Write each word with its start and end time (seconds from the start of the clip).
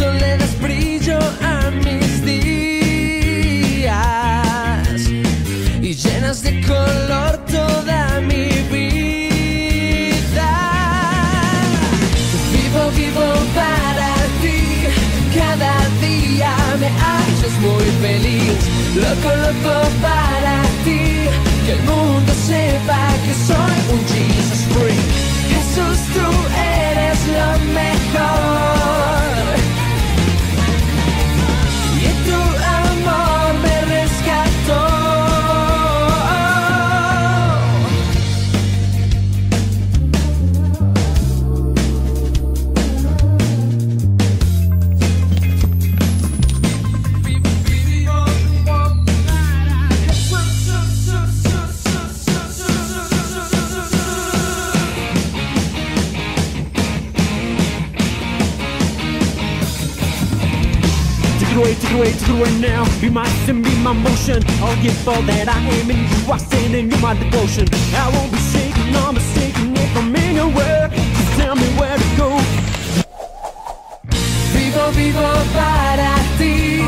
Das 0.00 0.58
brillo 0.58 1.18
a 1.42 1.70
mis 1.70 2.24
días 2.24 3.92
y 5.82 5.94
llenas 5.94 6.42
de 6.42 6.62
color 6.62 7.36
toda 7.44 8.22
mi 8.22 8.48
vida. 8.72 10.52
Vivo, 12.50 12.90
vivo 12.96 13.26
para 13.54 14.14
ti, 14.40 14.88
cada 15.36 15.74
día 16.00 16.52
me 16.80 16.88
haces 16.88 17.54
muy 17.60 17.84
feliz. 18.00 18.58
Loco, 18.94 19.30
loco 19.36 19.74
para 20.00 20.62
ti, 20.82 21.28
que 21.66 21.72
el 21.72 21.82
mundo 21.82 22.32
sepa 22.46 23.02
que 23.26 23.34
soy 23.34 23.76
un 23.92 24.00
Jesus 24.08 24.62
Freak. 24.72 25.10
Jesús, 25.52 25.98
tú 26.14 26.26
eres 26.56 27.18
lo 27.28 27.59
take 62.40 62.60
now. 62.60 62.84
Be 63.00 63.08
my 63.10 63.28
sin, 63.44 63.62
be 63.62 63.74
my 63.84 63.92
motion. 63.92 64.42
I'll 64.64 64.80
give 64.82 64.96
all 65.06 65.22
that 65.30 65.48
I 65.48 65.58
am 65.76 65.90
in 65.90 66.00
you. 66.10 66.32
I 66.32 66.38
stand 66.38 66.74
in 66.74 66.90
you, 66.90 66.98
my 66.98 67.14
devotion. 67.14 67.66
I 68.04 68.06
won't 68.14 68.32
be 68.32 68.40
shaken, 68.52 68.92
nor 68.92 69.12
mistaken 69.12 69.76
if 69.76 69.96
I'm 69.96 70.08
work. 70.56 70.90
Just 70.92 71.32
tell 71.38 71.54
me 71.54 71.68
where 71.78 71.98
to 72.04 72.08
go. 72.20 72.28
Vivo, 74.54 74.84
vivo 74.96 75.30
para 75.58 76.12
ti. 76.38 76.80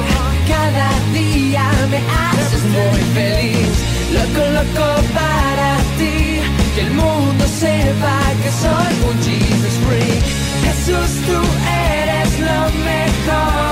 Cada 0.49 0.91
día 1.13 1.65
me 1.93 2.01
haces 2.17 2.65
muy 2.75 3.03
feliz. 3.17 3.75
Loco, 4.17 4.43
loco 4.57 4.89
para 5.21 5.71
ti. 5.99 6.41
Que 6.75 6.81
el 6.87 6.93
mundo 6.95 7.45
sepa 7.61 8.17
que 8.43 8.51
soy 8.63 8.93
un 9.09 9.17
Jesus 9.27 9.77
Freak. 9.85 10.25
Jesús, 10.65 11.11
tú 11.27 11.39
eres 11.69 12.31
lo 12.41 12.59
mejor. 12.89 13.72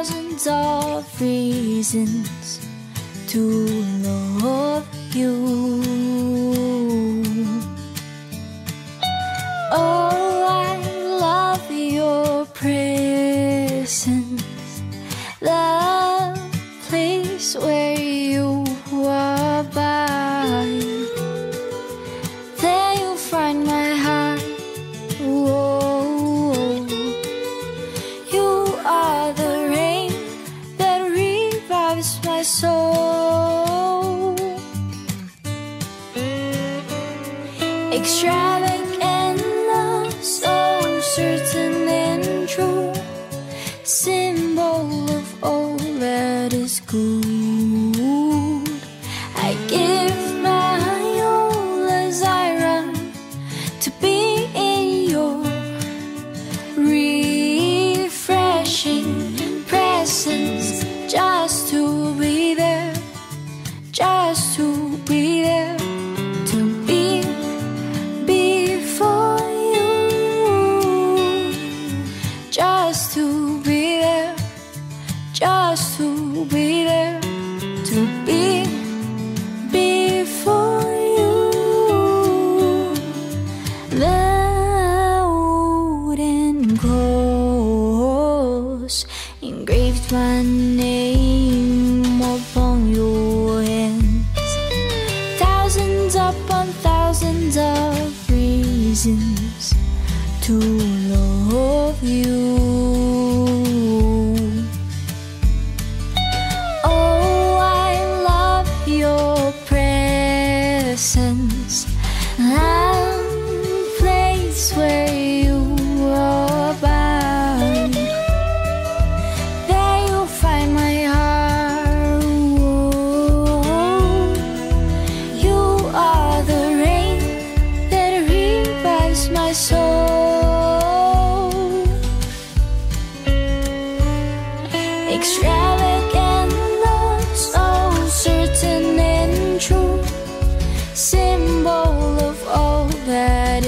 Thousands 0.00 0.46
of 0.46 1.20
reasons 1.20 2.66
to 3.26 3.40
love 4.40 4.88
you. 5.14 5.34
Oh, 9.72 9.99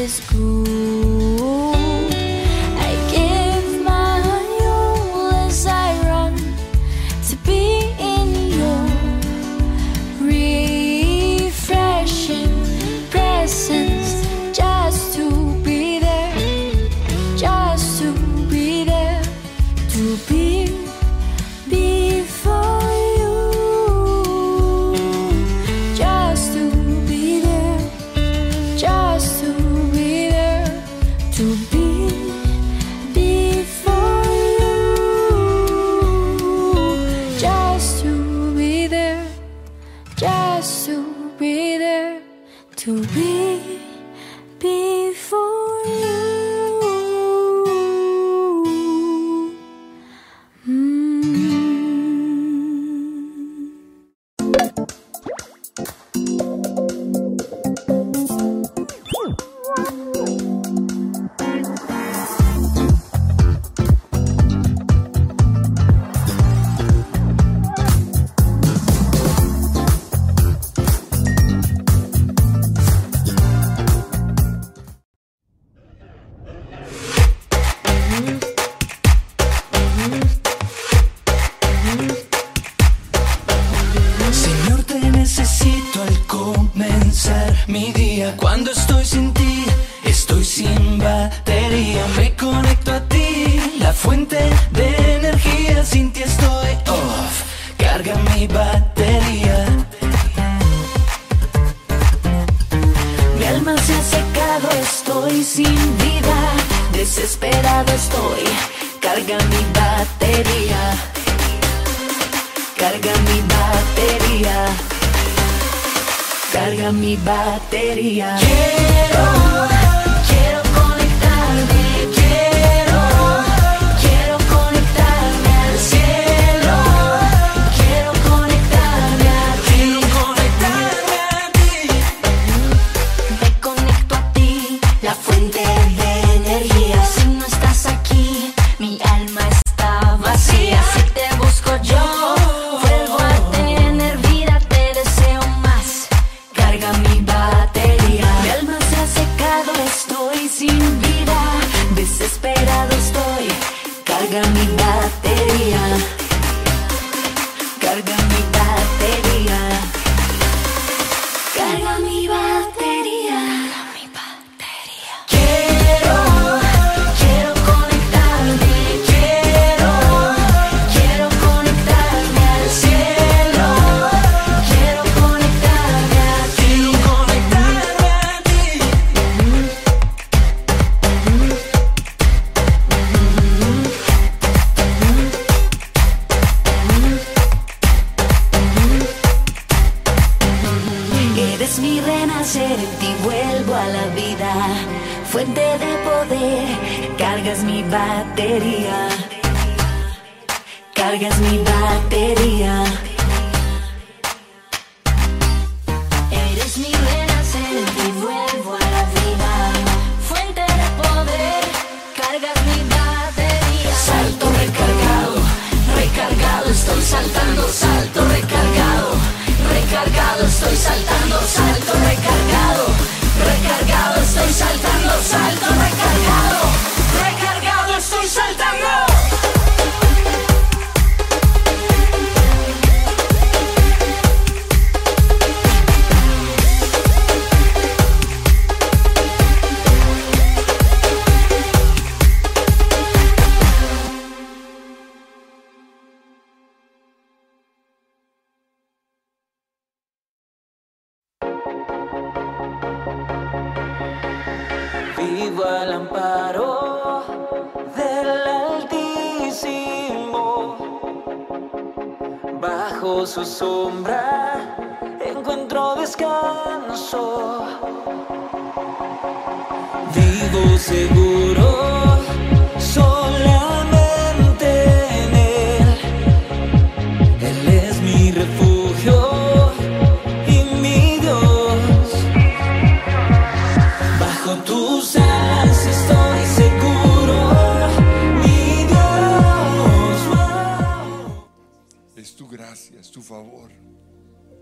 School. 0.08 0.91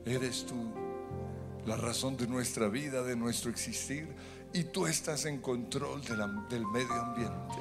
Eres 0.05 0.47
tú 0.47 0.55
la 1.67 1.77
razón 1.77 2.17
de 2.17 2.27
nuestra 2.27 2.69
vida, 2.69 3.03
de 3.03 3.17
nuestro 3.17 3.51
existir. 3.51 4.09
Y 4.53 4.65
tú 4.65 4.87
estás 4.87 5.27
en 5.27 5.41
control 5.41 6.03
del 6.49 6.67
medio 6.67 6.93
ambiente. 6.93 7.57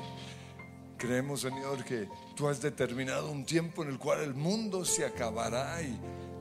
Creemos, 0.98 1.42
Señor, 1.42 1.84
que 1.84 2.10
tú 2.36 2.48
has 2.48 2.62
determinado 2.62 3.32
un 3.32 3.46
tiempo 3.46 3.84
en 3.84 3.90
el 3.90 4.00
cual 4.00 4.22
el 4.22 4.34
mundo 4.34 4.84
se 4.84 5.06
acabará 5.06 5.82
y, 5.82 6.00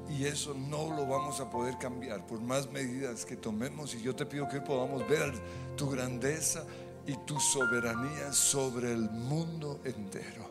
y 0.08 0.24
eso 0.24 0.54
no 0.54 0.94
lo 0.96 1.06
vamos 1.06 1.40
a 1.40 1.50
poder 1.50 1.76
cambiar 1.78 2.26
por 2.26 2.40
más 2.40 2.70
medidas 2.70 3.24
que 3.24 3.36
tomemos. 3.36 3.94
Y 3.94 4.02
yo 4.02 4.16
te 4.16 4.24
pido 4.24 4.48
que 4.48 4.60
podamos 4.60 5.06
ver 5.08 5.32
tu 5.76 5.90
grandeza 5.90 6.64
y 7.06 7.14
tu 7.26 7.38
soberanía 7.38 8.32
sobre 8.32 8.92
el 8.92 9.10
mundo 9.10 9.80
entero. 9.84 10.50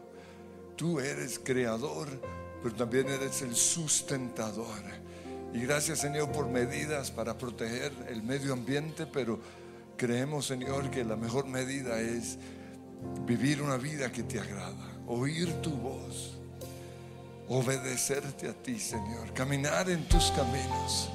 Tú 0.76 1.00
eres 1.00 1.40
creador, 1.40 2.08
pero 2.62 2.76
también 2.76 3.08
eres 3.10 3.42
el 3.42 3.56
sustentador. 3.56 5.07
Y 5.54 5.62
gracias 5.62 6.00
Señor 6.00 6.32
por 6.32 6.48
medidas 6.48 7.12
para 7.12 7.38
proteger 7.38 7.92
el 8.10 8.22
medio 8.24 8.54
ambiente, 8.54 9.06
pero 9.06 9.40
creemos 9.96 10.46
Señor 10.46 10.90
que 10.90 11.04
la 11.04 11.16
mejor 11.16 11.48
medida 11.48 12.00
es 12.00 12.38
vivir 13.26 13.62
una 13.62 13.78
vida 13.78 14.12
que 14.12 14.24
te 14.24 14.40
agrada, 14.40 15.02
oír 15.08 15.52
tu 15.62 15.72
voz, 15.72 16.38
obedecerte 17.48 18.50
a 18.50 18.54
ti 18.54 18.80
Señor, 18.80 19.34
caminar 19.34 19.90
en 19.90 20.08
tus 20.08 20.32
caminos. 20.32 21.10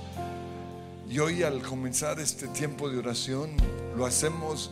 Y 1.09 1.19
hoy 1.19 1.43
al 1.43 1.61
comenzar 1.61 2.19
este 2.21 2.49
tiempo 2.49 2.89
de 2.89 2.99
oración 2.99 3.51
lo 3.97 4.07
hacemos 4.07 4.71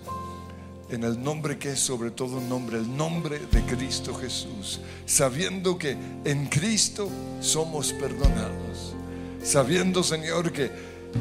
en 0.91 1.05
el 1.05 1.23
nombre 1.23 1.59
que 1.59 1.73
es 1.73 1.81
sobre 1.81 2.11
todo 2.11 2.39
un 2.39 2.49
nombre, 2.49 2.79
el 2.79 2.97
nombre 2.97 3.39
de 3.39 3.63
Cristo 3.63 4.15
Jesús, 4.15 4.81
sabiendo 5.07 5.79
que 5.79 5.97
en 6.25 6.47
Cristo 6.47 7.09
somos 7.41 7.93
perdonados, 7.93 8.95
sabiendo 9.43 10.03
Señor 10.03 10.53
que 10.53 10.71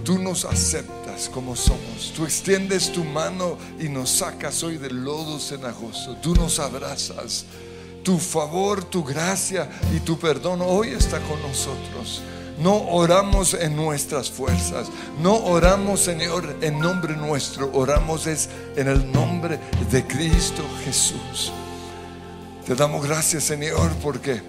tú 0.04 0.20
nos 0.20 0.46
aceptas 0.46 1.30
como 1.30 1.56
somos, 1.56 2.14
tú 2.16 2.26
extiendes 2.26 2.92
tu 2.92 3.04
mano 3.04 3.58
y 3.80 3.90
nos 3.90 4.10
sacas 4.10 4.64
hoy 4.64 4.78
del 4.78 5.04
lodo 5.04 5.40
cenagoso, 5.40 6.16
tú 6.22 6.36
nos 6.36 6.60
abrazas, 6.60 7.46
tu 8.04 8.18
favor, 8.18 8.84
tu 8.84 9.04
gracia 9.04 9.70
y 9.96 10.00
tu 10.00 10.18
perdón 10.18 10.62
hoy 10.62 10.90
está 10.90 11.20
con 11.20 11.42
nosotros. 11.42 12.22
No 12.60 12.76
oramos 12.90 13.54
en 13.54 13.74
nuestras 13.78 14.30
fuerzas, 14.30 14.90
no 15.22 15.34
oramos 15.46 16.02
Señor 16.02 16.58
en 16.60 16.78
nombre 16.78 17.16
nuestro, 17.16 17.72
oramos 17.74 18.28
es 18.28 18.50
en 18.76 18.90
el 18.90 19.10
nombre 19.14 19.58
de 19.90 20.06
Cristo 20.06 20.62
Jesús. 20.84 21.54
Te 22.66 22.76
damos 22.76 23.06
gracias 23.06 23.46
Señor 23.46 23.90
porque 24.04 24.42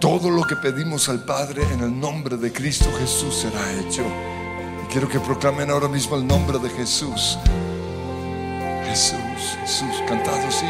todo 0.00 0.30
lo 0.30 0.42
que 0.44 0.56
pedimos 0.56 1.10
al 1.10 1.22
Padre 1.24 1.62
en 1.74 1.80
el 1.80 2.00
nombre 2.00 2.38
de 2.38 2.50
Cristo 2.50 2.86
Jesús 2.98 3.34
será 3.34 3.60
hecho. 3.80 4.02
Y 4.82 4.90
quiero 4.90 5.06
que 5.08 5.20
proclamen 5.20 5.70
ahora 5.70 5.88
mismo 5.88 6.16
el 6.16 6.26
nombre 6.26 6.58
de 6.58 6.70
Jesús. 6.70 7.38
Jesús, 8.86 9.18
Jesús, 9.60 10.02
cantado 10.08 10.50
sí. 10.50 10.66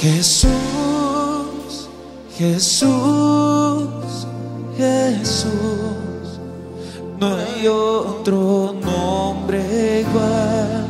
Jesús. 0.00 0.50
Jesús, 0.56 1.88
Jesús, 2.36 4.26
Jesús, 4.76 6.40
no 7.20 7.36
hay 7.36 7.68
otro 7.68 8.74
nombre 8.82 10.00
igual. 10.00 10.89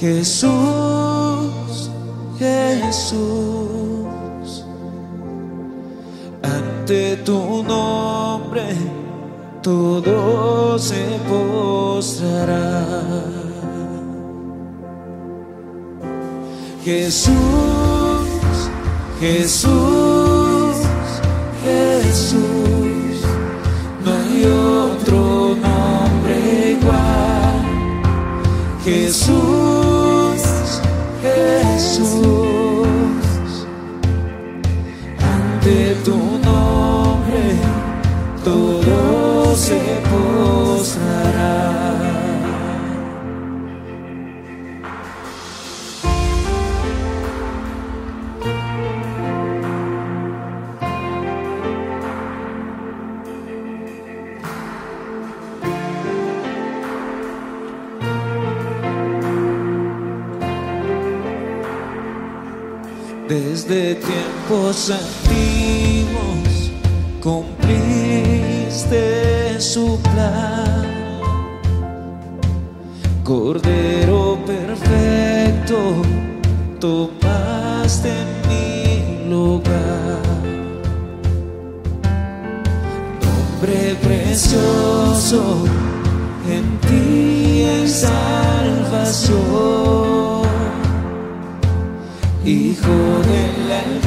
Jesús, 0.00 1.90
Jesús, 2.38 3.68
ante 6.42 7.16
tu 7.18 7.62
nombre 7.62 8.64
todo 9.62 10.78
se 10.78 11.04
postrará. 11.28 12.86
Jesús, 16.82 17.34
Jesús, 19.20 20.76
Jesús, 21.62 23.20
no 24.02 24.10
hay 24.10 24.46
otro 24.46 25.56
nombre 25.56 26.70
igual. 26.70 27.60
Jesús, 28.82 29.39
Desde 63.70 63.94
tiempos 63.94 64.90
antiguos 64.90 66.72
cumpliste 67.22 67.70
su 69.60 69.96
plan. 70.02 70.88
Cordero 73.22 74.40
perfecto, 74.44 76.02
tomaste 76.80 78.12
mi 78.48 79.28
lugar. 79.30 80.18
Nombre 83.22 83.94
precioso, 84.02 85.64
en 86.50 86.64
ti 86.80 87.62
hay 87.68 87.86
salvación. 87.88 89.60
Hijo 92.44 92.88
del 93.28 93.59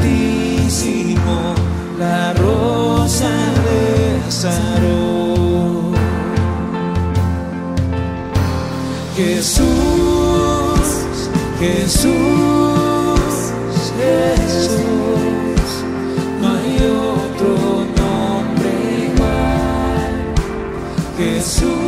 Altísimo, 0.03 1.55
la 1.97 2.33
rosa 2.33 3.29
de 3.65 4.31
Sarón. 4.31 5.93
Jesús, 9.15 9.63
Jesús, 11.57 12.11
Jesús, 13.97 15.61
no 16.41 16.47
hay 16.49 16.77
otro 16.89 17.85
nombre 17.95 18.71
igual. 19.07 20.11
Jesús, 21.17 21.82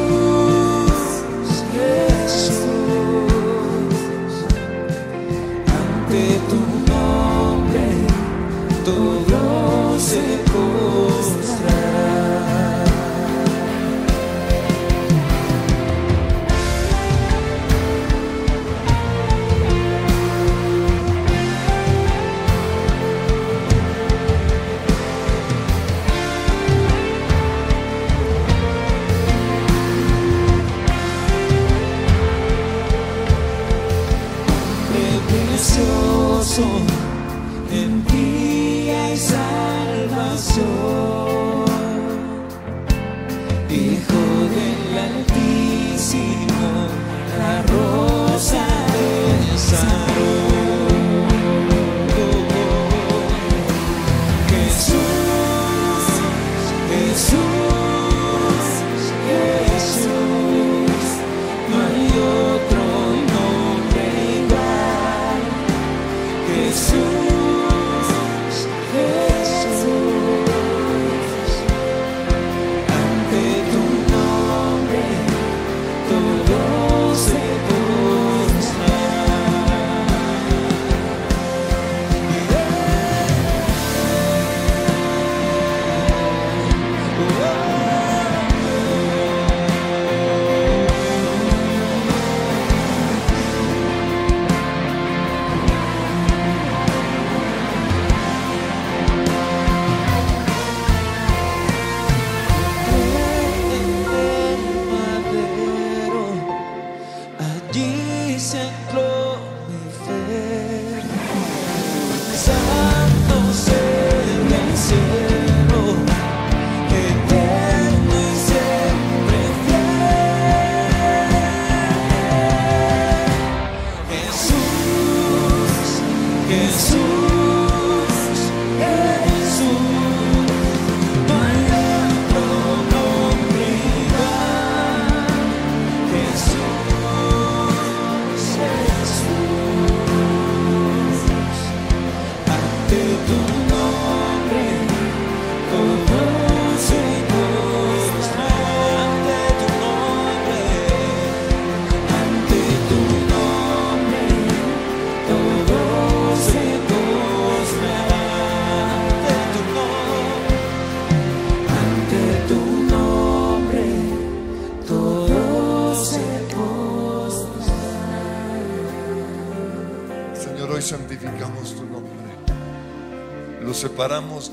en 36.57 38.03
ti 38.05 38.89
hay 38.89 39.17
salvación. 39.17 40.74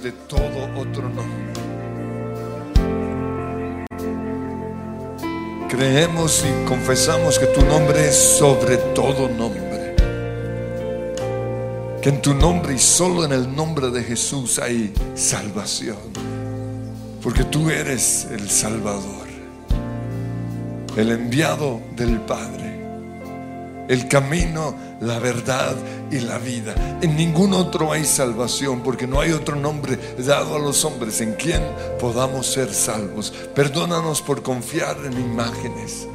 De 0.03 0.11
todo 0.11 0.69
otro 0.77 1.09
nombre. 1.09 1.53
Creemos 5.69 6.45
y 6.45 6.69
confesamos 6.69 7.39
que 7.39 7.47
tu 7.47 7.65
nombre 7.65 8.09
es 8.09 8.17
sobre 8.17 8.79
todo 8.95 9.29
nombre. 9.29 9.95
Que 12.03 12.09
en 12.09 12.21
tu 12.21 12.35
nombre 12.35 12.75
y 12.75 12.79
solo 12.79 13.25
en 13.25 13.33
el 13.33 13.55
nombre 13.55 13.91
de 13.91 14.03
Jesús 14.03 14.59
hay 14.59 14.93
salvación. 15.15 15.97
Porque 17.23 17.45
tú 17.45 17.71
eres 17.71 18.27
el 18.33 18.51
Salvador, 18.51 19.29
el 20.97 21.13
enviado 21.13 21.81
del 21.97 22.21
Padre 22.23 22.62
el 23.89 24.09
camino, 24.09 24.75
la 25.01 25.19
verdad 25.19 25.75
y 26.11 26.21
la 26.21 26.39
vida. 26.39 26.75
En 27.03 27.17
ningún 27.17 27.53
otro 27.53 27.93
hay 27.93 28.05
salvación, 28.05 28.83
porque 28.83 29.07
no 29.07 29.21
hay 29.21 29.33
otro 29.33 29.57
nombre 29.57 29.99
dado 30.19 30.57
a 30.57 30.59
los 30.59 30.85
hombres 30.85 31.21
en 31.21 31.35
quien 31.35 31.63
podamos 32.01 32.47
ser 32.47 32.73
salvos. 32.73 33.33
Perdónanos 33.55 34.23
por 34.23 34.43
confiar 34.43 34.97
en 35.05 35.13
imágenes. 35.13 36.07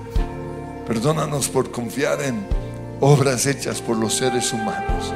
Perdónanos 0.87 1.49
por 1.49 1.71
confiar 1.71 2.21
en 2.21 2.45
obras 3.01 3.45
hechas 3.45 3.81
por 3.81 3.97
los 3.97 4.13
seres 4.13 4.53
humanos. 4.53 5.13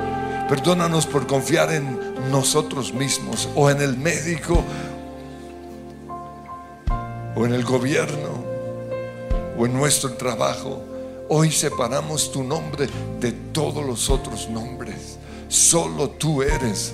Perdónanos 0.50 1.06
por 1.06 1.28
confiar 1.28 1.72
en 1.72 1.98
nosotros 2.30 2.94
mismos 2.94 3.48
o 3.56 3.70
en 3.70 3.82
el 3.82 3.98
médico 3.98 4.62
o 7.36 7.46
en 7.46 7.54
el 7.54 7.64
gobierno 7.64 8.44
o 9.58 9.66
en 9.66 9.74
nuestro 9.74 10.14
trabajo. 10.14 10.91
Hoy 11.34 11.50
separamos 11.50 12.30
tu 12.30 12.44
nombre 12.44 12.89
de 13.22 13.32
todos 13.32 13.86
los 13.86 14.10
otros 14.10 14.50
nombres. 14.50 15.17
Solo 15.48 16.10
tú 16.10 16.41
eres 16.41 16.91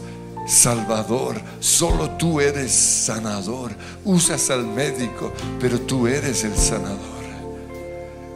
Salvador, 0.47 1.41
solo 1.59 2.11
tú 2.11 2.39
eres 2.39 2.71
sanador. 2.71 3.71
Usas 4.05 4.51
al 4.51 4.67
médico, 4.67 5.33
pero 5.59 5.81
tú 5.81 6.05
eres 6.05 6.43
el 6.43 6.55
sanador. 6.55 6.99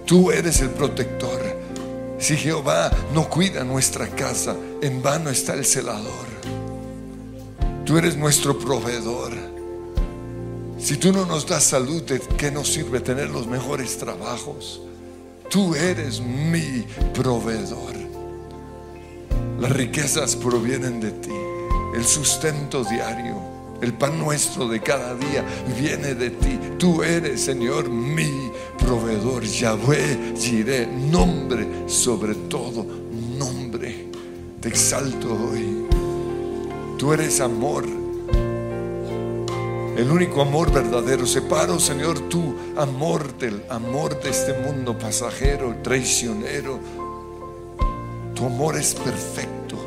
Tú 0.07 0.31
eres 0.31 0.61
el 0.61 0.71
protector. 0.71 1.39
Si 2.17 2.35
Jehová 2.35 2.89
no 3.13 3.29
cuida 3.29 3.63
nuestra 3.63 4.07
casa, 4.07 4.55
en 4.81 5.03
vano 5.03 5.29
está 5.29 5.53
el 5.53 5.65
celador. 5.65 6.25
Tú 7.85 7.99
eres 7.99 8.17
nuestro 8.17 8.57
proveedor. 8.57 9.33
Si 10.79 10.97
tú 10.97 11.13
no 11.13 11.27
nos 11.27 11.45
das 11.45 11.63
salud, 11.63 12.01
¿de 12.01 12.19
qué 12.39 12.49
nos 12.49 12.69
sirve 12.69 13.01
tener 13.01 13.29
los 13.29 13.45
mejores 13.45 13.99
trabajos? 13.99 14.81
Tú 15.51 15.75
eres 15.75 16.21
mi 16.21 16.85
proveedor. 17.13 17.93
Las 19.59 19.71
riquezas 19.73 20.37
provienen 20.37 21.01
de 21.01 21.11
ti. 21.11 21.29
El 21.93 22.05
sustento 22.05 22.85
diario, 22.85 23.35
el 23.81 23.91
pan 23.91 24.17
nuestro 24.17 24.69
de 24.69 24.79
cada 24.79 25.13
día 25.13 25.43
viene 25.77 26.15
de 26.15 26.29
ti. 26.29 26.57
Tú 26.79 27.03
eres, 27.03 27.41
Señor, 27.41 27.89
mi 27.89 28.49
proveedor. 28.77 29.43
Yahweh, 29.43 30.35
Jireh, 30.37 30.87
nombre 30.87 31.67
sobre 31.85 32.33
todo 32.33 32.85
nombre. 33.37 34.07
Te 34.61 34.69
exalto 34.69 35.33
hoy. 35.33 35.85
Tú 36.97 37.11
eres 37.11 37.41
amor. 37.41 38.00
El 40.01 40.09
único 40.09 40.41
amor 40.41 40.71
verdadero. 40.71 41.27
Separo, 41.27 41.79
Señor, 41.79 42.21
tu 42.21 42.55
amor 42.75 43.37
del 43.37 43.63
amor 43.69 44.19
de 44.19 44.31
este 44.31 44.51
mundo 44.51 44.97
pasajero, 44.97 45.75
traicionero. 45.83 46.79
Tu 48.33 48.43
amor 48.43 48.79
es 48.79 48.95
perfecto. 48.95 49.77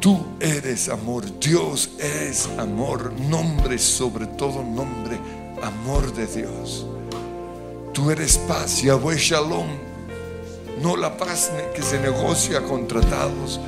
Tú 0.00 0.24
eres 0.40 0.88
amor. 0.88 1.26
Dios 1.38 1.90
es 1.98 2.48
amor. 2.56 3.12
Nombre 3.28 3.76
sobre 3.76 4.24
todo 4.24 4.62
nombre. 4.62 5.18
Amor 5.62 6.14
de 6.14 6.26
Dios. 6.26 6.86
Tú 7.92 8.10
eres 8.10 8.38
paz. 8.38 8.80
Yahweh 8.80 9.18
Shalom. 9.18 9.68
No 10.80 10.96
la 10.96 11.18
paz 11.18 11.52
que 11.74 11.82
se 11.82 12.00
negocia 12.00 12.62
con 12.62 12.88
tratados 12.88 13.60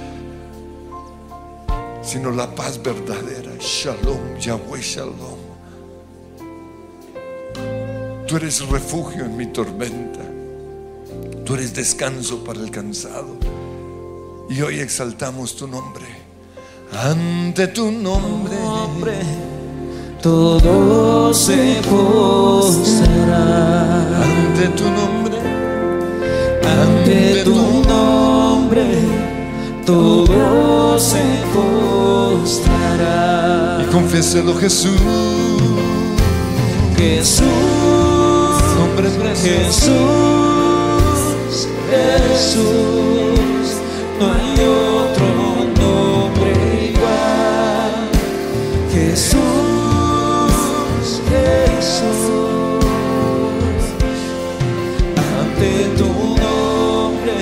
sino 2.02 2.30
la 2.30 2.52
paz 2.54 2.82
verdadera. 2.82 3.52
Shalom, 3.60 4.38
Yahweh 4.40 4.80
Shalom. 4.80 5.40
Tú 8.26 8.36
eres 8.36 8.66
refugio 8.68 9.24
en 9.24 9.36
mi 9.36 9.46
tormenta. 9.46 10.20
Tú 11.44 11.54
eres 11.54 11.74
descanso 11.74 12.42
para 12.44 12.60
el 12.60 12.70
cansado. 12.70 13.36
Y 14.48 14.60
hoy 14.62 14.80
exaltamos 14.80 15.56
tu 15.56 15.66
nombre. 15.66 16.22
Ante 16.92 17.68
tu 17.68 17.90
nombre, 17.90 18.56
Todo 20.20 21.32
se 21.32 21.80
postrará 21.88 23.34
ante 24.22 24.68
tu 24.76 24.84
nombre, 24.84 25.38
ante 26.62 27.44
tu 27.44 27.82
nombre. 27.88 29.01
Todo 29.86 30.98
se 30.98 31.22
postrará. 31.52 33.80
y 33.82 33.84
confiéselo 33.92 34.54
Jesús. 34.54 35.00
Jesús, 36.96 37.44
Nombre 38.78 39.08
precioso. 39.08 39.90
Jesús, 39.90 41.68
Jesús, 41.90 43.68
no 44.20 44.24
hay 44.32 44.52
otro 44.64 45.28
nombre 45.80 46.52
igual. 46.90 47.92
Jesús, 48.92 49.40
Jesús, 51.28 52.84
ante 55.16 55.72
tu 55.98 56.08
nombre 56.40 57.36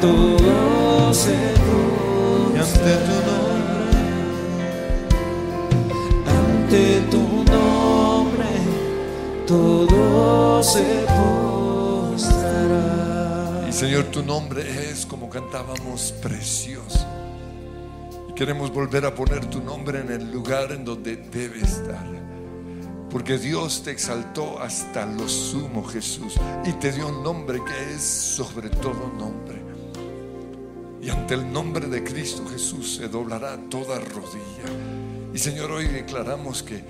todo 0.00 0.52
y 1.18 1.26
ante 2.60 2.94
tu 2.94 3.10
nombre, 3.26 3.98
ante 6.28 7.00
tu 7.10 7.42
nombre, 7.42 8.46
todo 9.44 10.62
se 10.62 11.04
postrará. 12.14 13.66
Y 13.68 13.72
Señor, 13.72 14.04
tu 14.04 14.22
nombre 14.22 14.62
es 14.92 15.04
como 15.06 15.28
cantábamos 15.28 16.14
precioso. 16.22 17.04
Y 18.28 18.32
queremos 18.34 18.72
volver 18.72 19.04
a 19.04 19.12
poner 19.12 19.44
tu 19.46 19.60
nombre 19.60 19.98
en 19.98 20.12
el 20.12 20.30
lugar 20.30 20.70
en 20.70 20.84
donde 20.84 21.16
debe 21.16 21.60
estar. 21.60 22.06
Porque 23.10 23.38
Dios 23.38 23.82
te 23.82 23.90
exaltó 23.90 24.60
hasta 24.60 25.04
lo 25.04 25.28
sumo, 25.28 25.82
Jesús, 25.82 26.36
y 26.64 26.70
te 26.74 26.92
dio 26.92 27.08
un 27.08 27.24
nombre 27.24 27.58
que 27.64 27.94
es 27.94 28.02
sobre 28.02 28.70
todo 28.70 29.12
nombre. 29.18 29.67
Y 31.08 31.10
ante 31.10 31.32
el 31.32 31.50
nombre 31.50 31.86
de 31.86 32.04
Cristo 32.04 32.44
Jesús 32.52 32.96
se 32.96 33.08
doblará 33.08 33.56
toda 33.70 33.98
rodilla. 33.98 34.68
Y 35.32 35.38
Señor, 35.38 35.70
hoy 35.72 35.86
declaramos 35.86 36.62
que 36.62 36.84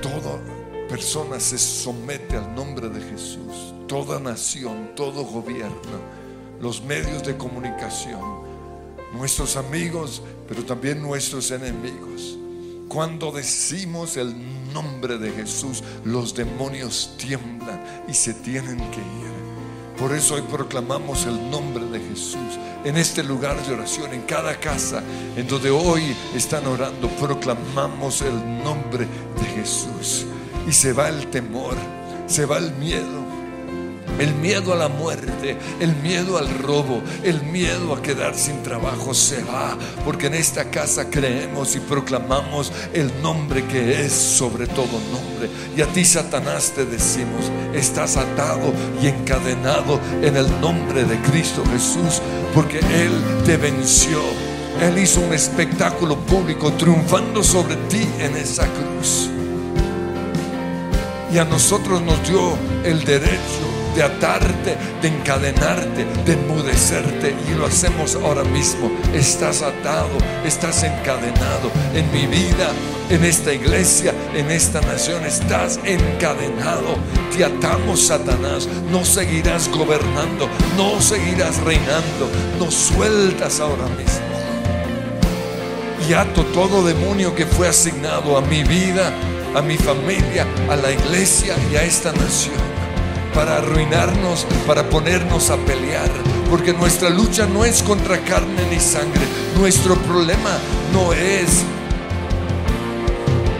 toda 0.00 0.40
persona 0.88 1.40
se 1.40 1.58
somete 1.58 2.36
al 2.36 2.54
nombre 2.54 2.88
de 2.88 3.00
Jesús. 3.00 3.74
Toda 3.88 4.20
nación, 4.20 4.92
todo 4.94 5.24
gobierno, 5.24 5.74
los 6.60 6.80
medios 6.80 7.24
de 7.24 7.36
comunicación, 7.36 8.22
nuestros 9.12 9.56
amigos, 9.56 10.22
pero 10.46 10.64
también 10.64 11.02
nuestros 11.02 11.50
enemigos. 11.50 12.38
Cuando 12.86 13.32
decimos 13.32 14.16
el 14.16 14.32
nombre 14.72 15.18
de 15.18 15.32
Jesús, 15.32 15.82
los 16.04 16.32
demonios 16.32 17.16
tiemblan 17.18 18.04
y 18.08 18.14
se 18.14 18.34
tienen 18.34 18.78
que 18.92 19.00
ir. 19.00 19.37
Por 19.98 20.14
eso 20.14 20.34
hoy 20.34 20.42
proclamamos 20.42 21.26
el 21.26 21.50
nombre 21.50 21.84
de 21.86 21.98
Jesús 21.98 22.58
en 22.84 22.96
este 22.96 23.24
lugar 23.24 23.60
de 23.66 23.74
oración, 23.74 24.14
en 24.14 24.22
cada 24.22 24.58
casa 24.58 25.02
en 25.36 25.48
donde 25.48 25.70
hoy 25.70 26.14
están 26.34 26.66
orando, 26.66 27.08
proclamamos 27.20 28.22
el 28.22 28.62
nombre 28.62 29.06
de 29.40 29.44
Jesús. 29.56 30.24
Y 30.68 30.72
se 30.72 30.92
va 30.92 31.08
el 31.08 31.26
temor, 31.28 31.74
se 32.26 32.46
va 32.46 32.58
el 32.58 32.72
miedo, 32.74 33.26
el 34.18 34.34
miedo 34.34 34.72
a 34.72 34.76
la 34.76 34.88
muerte, 34.88 35.56
el 35.80 35.94
miedo 35.96 36.38
al 36.38 36.48
robo, 36.58 37.02
el 37.22 37.42
miedo 37.42 37.94
a 37.94 38.02
quedar 38.02 38.34
sin 38.34 38.62
trabajo 38.62 39.14
se 39.14 39.42
va, 39.44 39.76
porque 40.04 40.26
en 40.26 40.34
esta 40.34 40.70
casa 40.70 41.08
creemos 41.10 41.76
y 41.76 41.80
proclamamos 41.80 42.72
el 42.92 43.10
nombre 43.22 43.64
que 43.66 44.04
es 44.04 44.12
sobre 44.12 44.66
todo 44.66 45.00
nombre. 45.12 45.48
Y 45.76 45.82
a 45.82 45.86
ti, 45.86 46.04
Satanás, 46.04 46.72
te 46.74 46.84
decimos, 46.84 47.50
estás 47.74 48.16
atado 48.16 48.72
y 49.02 49.06
encadenado 49.06 50.00
en 50.22 50.36
el 50.36 50.60
nombre 50.60 51.04
de 51.04 51.16
Cristo 51.22 51.62
Jesús, 51.72 52.20
porque 52.54 52.78
Él 52.78 53.12
te 53.44 53.56
venció. 53.56 54.18
Él 54.80 54.98
hizo 54.98 55.20
un 55.20 55.32
espectáculo 55.32 56.16
público 56.18 56.72
triunfando 56.72 57.42
sobre 57.42 57.76
ti 57.88 58.08
en 58.20 58.36
esa 58.36 58.66
cruz. 58.66 59.28
Y 61.32 61.38
a 61.38 61.44
nosotros 61.44 62.00
nos 62.00 62.26
dio 62.26 62.56
el 62.84 63.04
derecho 63.04 63.77
de 63.98 64.04
atarte, 64.04 64.76
de 65.02 65.08
encadenarte, 65.08 66.06
de 66.24 66.32
enmudecerte. 66.32 67.34
Y 67.50 67.58
lo 67.58 67.66
hacemos 67.66 68.14
ahora 68.14 68.44
mismo. 68.44 68.92
Estás 69.12 69.60
atado, 69.60 70.16
estás 70.44 70.84
encadenado 70.84 71.72
en 71.92 72.08
mi 72.12 72.26
vida, 72.28 72.70
en 73.10 73.24
esta 73.24 73.52
iglesia, 73.52 74.14
en 74.36 74.52
esta 74.52 74.80
nación. 74.82 75.24
Estás 75.26 75.80
encadenado. 75.82 76.94
Te 77.36 77.44
atamos, 77.44 78.06
Satanás. 78.06 78.68
No 78.92 79.04
seguirás 79.04 79.68
gobernando, 79.68 80.48
no 80.76 81.00
seguirás 81.00 81.58
reinando. 81.64 82.30
Nos 82.60 82.74
sueltas 82.74 83.58
ahora 83.58 83.88
mismo. 83.96 84.28
Y 86.08 86.12
ato 86.12 86.44
todo 86.54 86.86
demonio 86.86 87.34
que 87.34 87.46
fue 87.46 87.66
asignado 87.66 88.38
a 88.38 88.42
mi 88.42 88.62
vida, 88.62 89.12
a 89.56 89.60
mi 89.60 89.76
familia, 89.76 90.46
a 90.70 90.76
la 90.76 90.92
iglesia 90.92 91.56
y 91.72 91.76
a 91.76 91.82
esta 91.82 92.12
nación 92.12 92.77
para 93.38 93.58
arruinarnos, 93.58 94.48
para 94.66 94.90
ponernos 94.90 95.50
a 95.50 95.56
pelear. 95.58 96.10
Porque 96.50 96.72
nuestra 96.72 97.08
lucha 97.08 97.46
no 97.46 97.64
es 97.64 97.84
contra 97.84 98.18
carne 98.24 98.66
ni 98.68 98.80
sangre. 98.80 99.20
Nuestro 99.56 99.94
problema 99.94 100.58
no 100.92 101.12
es, 101.12 101.62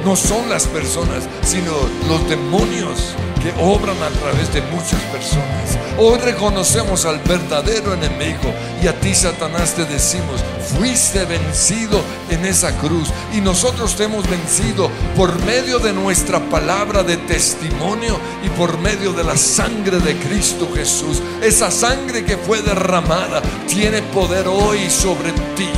no 0.05 0.17
son 0.17 0.49
las 0.51 0.67
personas, 0.67 1.29
sino 1.45 1.71
los 2.09 2.29
demonios 2.29 3.15
que 3.39 3.53
obran 3.61 3.97
a 4.03 4.11
través 4.11 4.53
de 4.53 4.63
muchas 4.63 5.01
personas. 5.13 5.79
Hoy 5.97 6.19
reconocemos 6.19 7.05
al 7.05 7.19
verdadero 7.21 7.95
enemigo 7.95 8.53
y 8.83 8.87
a 8.87 8.99
ti, 9.01 9.15
Satanás, 9.15 9.75
te 9.75 9.85
decimos, 9.85 10.45
fuiste 10.77 11.25
vencido 11.25 12.01
en 12.31 12.45
esa 12.45 12.77
cruz 12.79 13.09
y 13.33 13.41
nosotros 13.41 13.97
te 13.97 14.05
hemos 14.05 14.29
vencido 14.29 14.91
por 15.17 15.37
medio 15.45 15.79
de 15.79 15.93
nuestra 15.93 16.41
palabra 16.49 17.03
de 17.03 17.17
testimonio 17.17 18.19
y 18.45 18.49
por 18.51 18.79
medio 18.79 19.13
de 19.13 19.25
la 19.25 19.37
sangre 19.37 19.99
de 19.99 20.17
Cristo 20.17 20.69
Jesús. 20.75 21.23
Esa 21.43 21.71
sangre 21.71 22.25
que 22.25 22.37
fue 22.37 22.63
derramada 22.63 23.43
tiene 23.67 24.03
poder 24.03 24.47
hoy 24.49 24.89
sobre 24.91 25.33
ti 25.57 25.69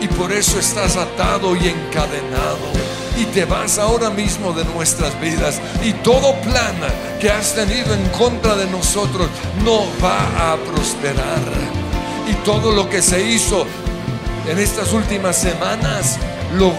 y 0.00 0.08
por 0.08 0.32
eso 0.32 0.58
estás 0.58 0.96
atado 0.96 1.56
y 1.56 1.68
encadenado 1.68 2.87
y 3.18 3.24
te 3.26 3.44
vas 3.44 3.78
ahora 3.78 4.10
mismo 4.10 4.52
de 4.52 4.64
nuestras 4.64 5.20
vidas. 5.20 5.60
Y 5.84 5.92
todo 5.92 6.34
plan 6.42 6.76
que 7.20 7.30
has 7.30 7.54
tenido 7.54 7.92
en 7.94 8.08
contra 8.10 8.54
de 8.54 8.66
nosotros 8.66 9.28
no 9.64 9.82
va 10.02 10.52
a 10.52 10.56
prosperar. 10.56 11.42
Y 12.30 12.34
todo 12.44 12.72
lo 12.72 12.88
que 12.88 13.02
se 13.02 13.20
hizo 13.20 13.66
en 14.48 14.58
estas 14.58 14.92
últimas 14.92 15.36
semanas 15.36 16.18
lo, 16.56 16.72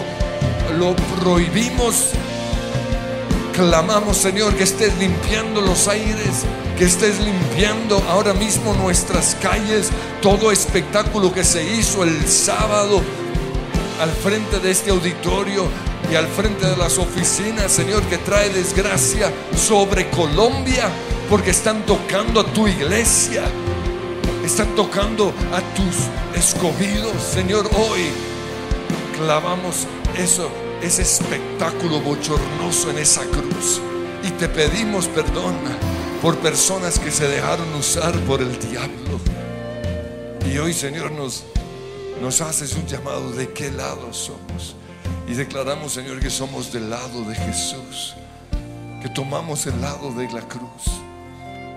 lo 0.78 0.96
prohibimos. 1.20 2.10
Clamamos 3.54 4.16
Señor 4.16 4.54
que 4.54 4.64
estés 4.64 4.96
limpiando 4.98 5.60
los 5.60 5.88
aires 5.88 6.46
que 6.78 6.86
estés 6.86 7.20
limpiando 7.20 8.02
ahora 8.08 8.32
mismo 8.32 8.72
nuestras 8.72 9.36
calles. 9.42 9.90
Todo 10.22 10.50
espectáculo 10.50 11.30
que 11.30 11.44
se 11.44 11.62
hizo 11.62 12.04
el 12.04 12.26
sábado 12.26 13.02
al 14.00 14.10
frente 14.10 14.60
de 14.60 14.70
este 14.70 14.90
auditorio 14.90 15.68
y 16.10 16.14
al 16.16 16.26
frente 16.26 16.66
de 16.66 16.76
las 16.76 16.98
oficinas, 16.98 17.70
Señor, 17.70 18.02
que 18.04 18.18
trae 18.18 18.50
desgracia 18.50 19.32
sobre 19.56 20.10
Colombia, 20.10 20.88
porque 21.28 21.50
están 21.50 21.86
tocando 21.86 22.40
a 22.40 22.44
tu 22.44 22.66
iglesia, 22.66 23.44
están 24.44 24.74
tocando 24.74 25.32
a 25.52 25.60
tus 25.74 26.40
escogidos, 26.40 27.22
Señor, 27.22 27.70
hoy 27.76 28.08
clavamos 29.16 29.86
ese 30.16 31.02
espectáculo 31.02 32.00
bochornoso 32.00 32.90
en 32.90 32.98
esa 32.98 33.22
cruz 33.26 33.80
y 34.24 34.30
te 34.32 34.48
pedimos 34.48 35.06
perdón 35.06 35.54
por 36.20 36.36
personas 36.38 36.98
que 36.98 37.10
se 37.10 37.28
dejaron 37.28 37.72
usar 37.74 38.12
por 38.20 38.40
el 38.40 38.58
diablo. 38.58 39.20
Y 40.52 40.58
hoy, 40.58 40.72
Señor, 40.72 41.12
nos 41.12 41.44
nos 42.20 42.42
haces 42.42 42.74
un 42.74 42.86
llamado 42.86 43.30
de 43.32 43.48
qué 43.50 43.70
lado 43.70 44.12
somos. 44.12 44.76
Y 45.28 45.34
declaramos, 45.34 45.92
Señor, 45.92 46.20
que 46.20 46.30
somos 46.30 46.72
del 46.72 46.90
lado 46.90 47.24
de 47.24 47.34
Jesús, 47.34 48.14
que 49.02 49.08
tomamos 49.08 49.66
el 49.66 49.80
lado 49.80 50.12
de 50.12 50.30
la 50.30 50.42
cruz, 50.42 50.84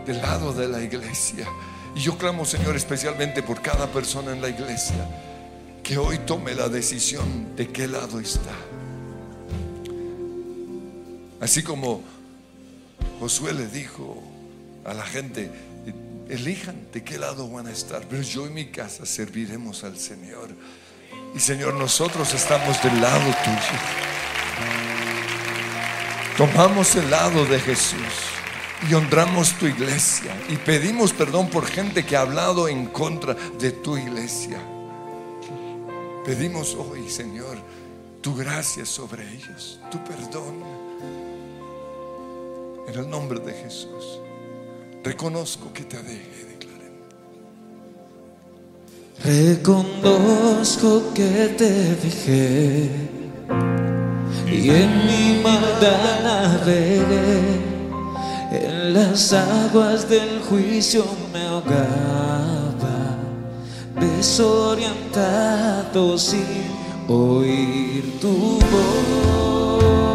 del 0.05 0.17
lado 0.17 0.53
de 0.53 0.67
la 0.67 0.81
iglesia. 0.81 1.47
Y 1.95 1.99
yo 1.99 2.17
clamo, 2.17 2.45
Señor, 2.45 2.75
especialmente 2.75 3.43
por 3.43 3.61
cada 3.61 3.87
persona 3.87 4.31
en 4.31 4.41
la 4.41 4.49
iglesia, 4.49 5.07
que 5.83 5.97
hoy 5.97 6.17
tome 6.19 6.55
la 6.55 6.69
decisión 6.69 7.55
de 7.55 7.69
qué 7.69 7.87
lado 7.87 8.19
está. 8.19 8.55
Así 11.39 11.61
como 11.61 12.01
Josué 13.19 13.53
le 13.53 13.67
dijo 13.67 14.23
a 14.85 14.93
la 14.93 15.03
gente, 15.03 15.51
elijan 16.29 16.87
de 16.91 17.03
qué 17.03 17.17
lado 17.17 17.49
van 17.49 17.67
a 17.67 17.71
estar. 17.71 18.07
Pero 18.09 18.21
yo 18.21 18.47
y 18.47 18.49
mi 18.49 18.67
casa 18.67 19.05
serviremos 19.05 19.83
al 19.83 19.97
Señor. 19.97 20.49
Y 21.35 21.39
Señor, 21.39 21.73
nosotros 21.73 22.33
estamos 22.33 22.81
del 22.83 23.01
lado 23.01 23.25
tuyo. 23.43 23.79
Tomamos 26.37 26.95
el 26.95 27.09
lado 27.09 27.45
de 27.45 27.59
Jesús 27.59 27.99
y 28.89 28.93
honramos 28.93 29.53
tu 29.53 29.67
iglesia 29.67 30.35
y 30.49 30.57
pedimos 30.57 31.13
perdón 31.13 31.49
por 31.49 31.65
gente 31.65 32.05
que 32.05 32.17
ha 32.17 32.21
hablado 32.21 32.67
en 32.67 32.87
contra 32.87 33.33
de 33.33 33.71
tu 33.71 33.97
iglesia. 33.97 34.59
Pedimos 36.25 36.75
hoy, 36.75 37.09
Señor, 37.09 37.57
tu 38.21 38.35
gracia 38.35 38.85
sobre 38.85 39.27
ellos, 39.33 39.79
tu 39.91 40.03
perdón. 40.03 40.63
En 42.87 42.95
el 42.95 43.09
nombre 43.09 43.39
de 43.39 43.53
Jesús. 43.53 44.19
Reconozco 45.03 45.71
que 45.73 45.83
te 45.83 46.01
dejé. 46.01 46.52
Reconozco 49.21 51.13
que 51.13 51.53
te 51.57 51.95
dejé 51.95 52.89
y 54.47 54.69
en 54.69 55.07
mi 55.07 55.41
maldad 55.41 56.21
navegué, 56.23 57.59
en 58.51 58.93
las 58.93 59.33
aguas 59.33 60.07
del 60.07 60.39
juicio 60.49 61.03
me 61.33 61.45
ahogaba, 61.45 63.17
desorientado 63.99 66.17
sin 66.17 66.45
oír 67.07 68.19
tu 68.21 68.59
voz. 68.59 70.12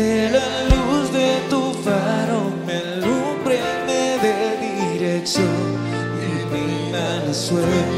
Que 0.00 0.30
la 0.30 0.50
luz 0.72 1.12
de 1.12 1.30
tu 1.50 1.74
faro 1.84 2.40
me 2.66 2.72
alumbre 2.72 3.56
y 3.56 3.86
me 3.86 4.02
dé 4.24 4.38
dirección 4.62 5.58
y 6.26 6.32
mi 6.52 6.90
mala 6.90 7.34
suerte. 7.34 7.89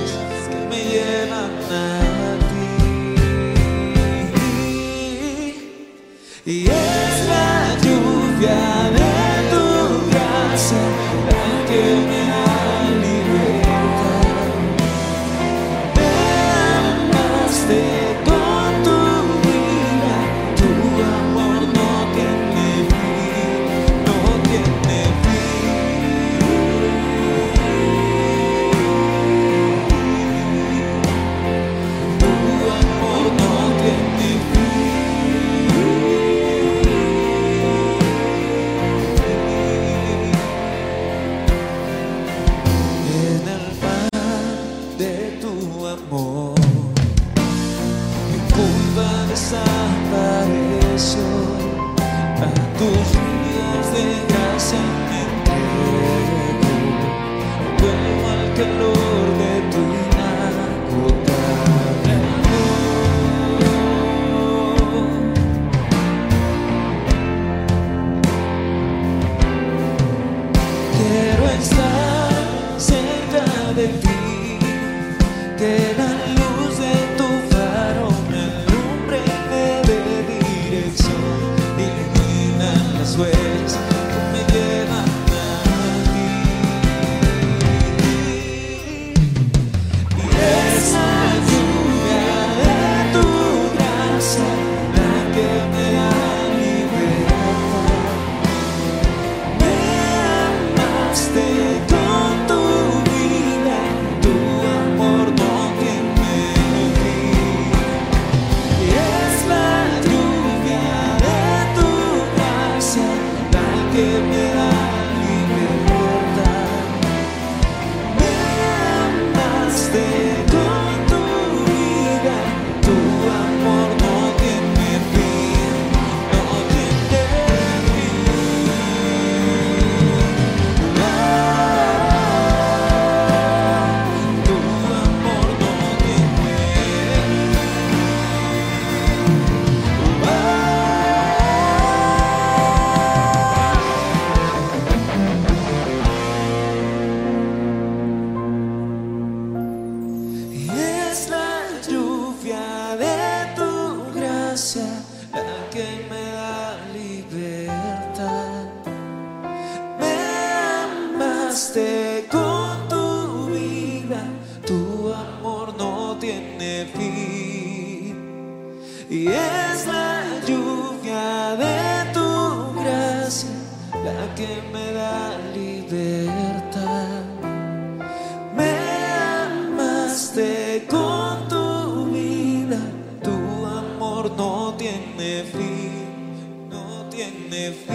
Tiene 184.83 185.45
fin, 185.45 186.69
no 186.69 187.09
tiene 187.09 187.71
fin. 187.71 187.93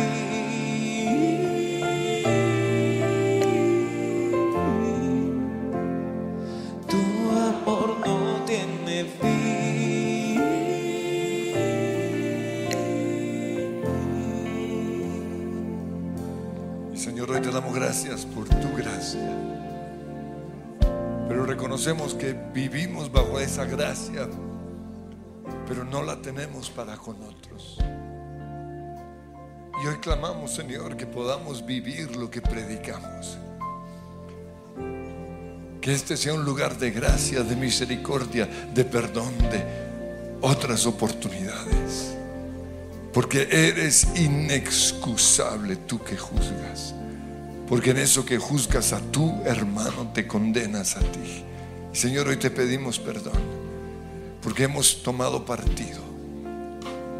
Tu 6.87 7.03
amor 7.29 7.97
no 8.05 8.45
tiene 8.45 9.03
fin. 9.03 10.39
Y 16.93 16.97
Señor, 16.97 17.31
hoy 17.31 17.41
te 17.41 17.51
damos 17.51 17.75
gracias 17.75 18.25
por 18.25 18.47
tu 18.47 18.73
gracia. 18.77 19.29
Pero 21.27 21.45
reconocemos 21.45 22.13
que 22.13 22.33
vivimos 22.53 23.11
bajo 23.11 23.41
esa 23.41 23.65
gracia, 23.65 24.29
pero 25.67 25.83
no 25.83 26.01
la 26.01 26.21
tenemos 26.21 26.69
para 26.69 26.95
con 26.95 27.21
otros. 27.23 27.77
Y 29.83 29.87
hoy 29.87 29.97
clamamos, 29.97 30.55
Señor, 30.55 30.97
que 30.97 31.05
podamos 31.05 31.65
vivir 31.65 32.15
lo 32.15 32.31
que 32.31 32.41
predicamos. 32.41 33.37
Que 35.81 35.93
este 35.93 36.17
sea 36.17 36.33
un 36.33 36.45
lugar 36.45 36.77
de 36.77 36.91
gracia, 36.91 37.43
de 37.43 37.55
misericordia, 37.55 38.47
de 38.73 38.85
perdón, 38.85 39.37
de 39.51 39.63
otras 40.41 40.85
oportunidades. 40.85 42.15
Porque 43.13 43.47
eres 43.51 44.07
inexcusable 44.15 45.75
tú 45.75 46.03
que 46.03 46.17
juzgas. 46.17 46.95
Porque 47.67 47.91
en 47.91 47.97
eso 47.97 48.25
que 48.25 48.37
juzgas 48.37 48.93
a 48.93 48.99
tu 48.99 49.41
hermano 49.43 50.11
te 50.13 50.25
condenas 50.25 50.95
a 50.95 50.99
ti. 50.99 51.43
Señor, 51.91 52.27
hoy 52.27 52.37
te 52.37 52.49
pedimos 52.49 52.97
perdón. 52.99 53.56
Porque 54.47 54.63
hemos 54.63 55.03
tomado 55.03 55.43
partido 55.43 55.99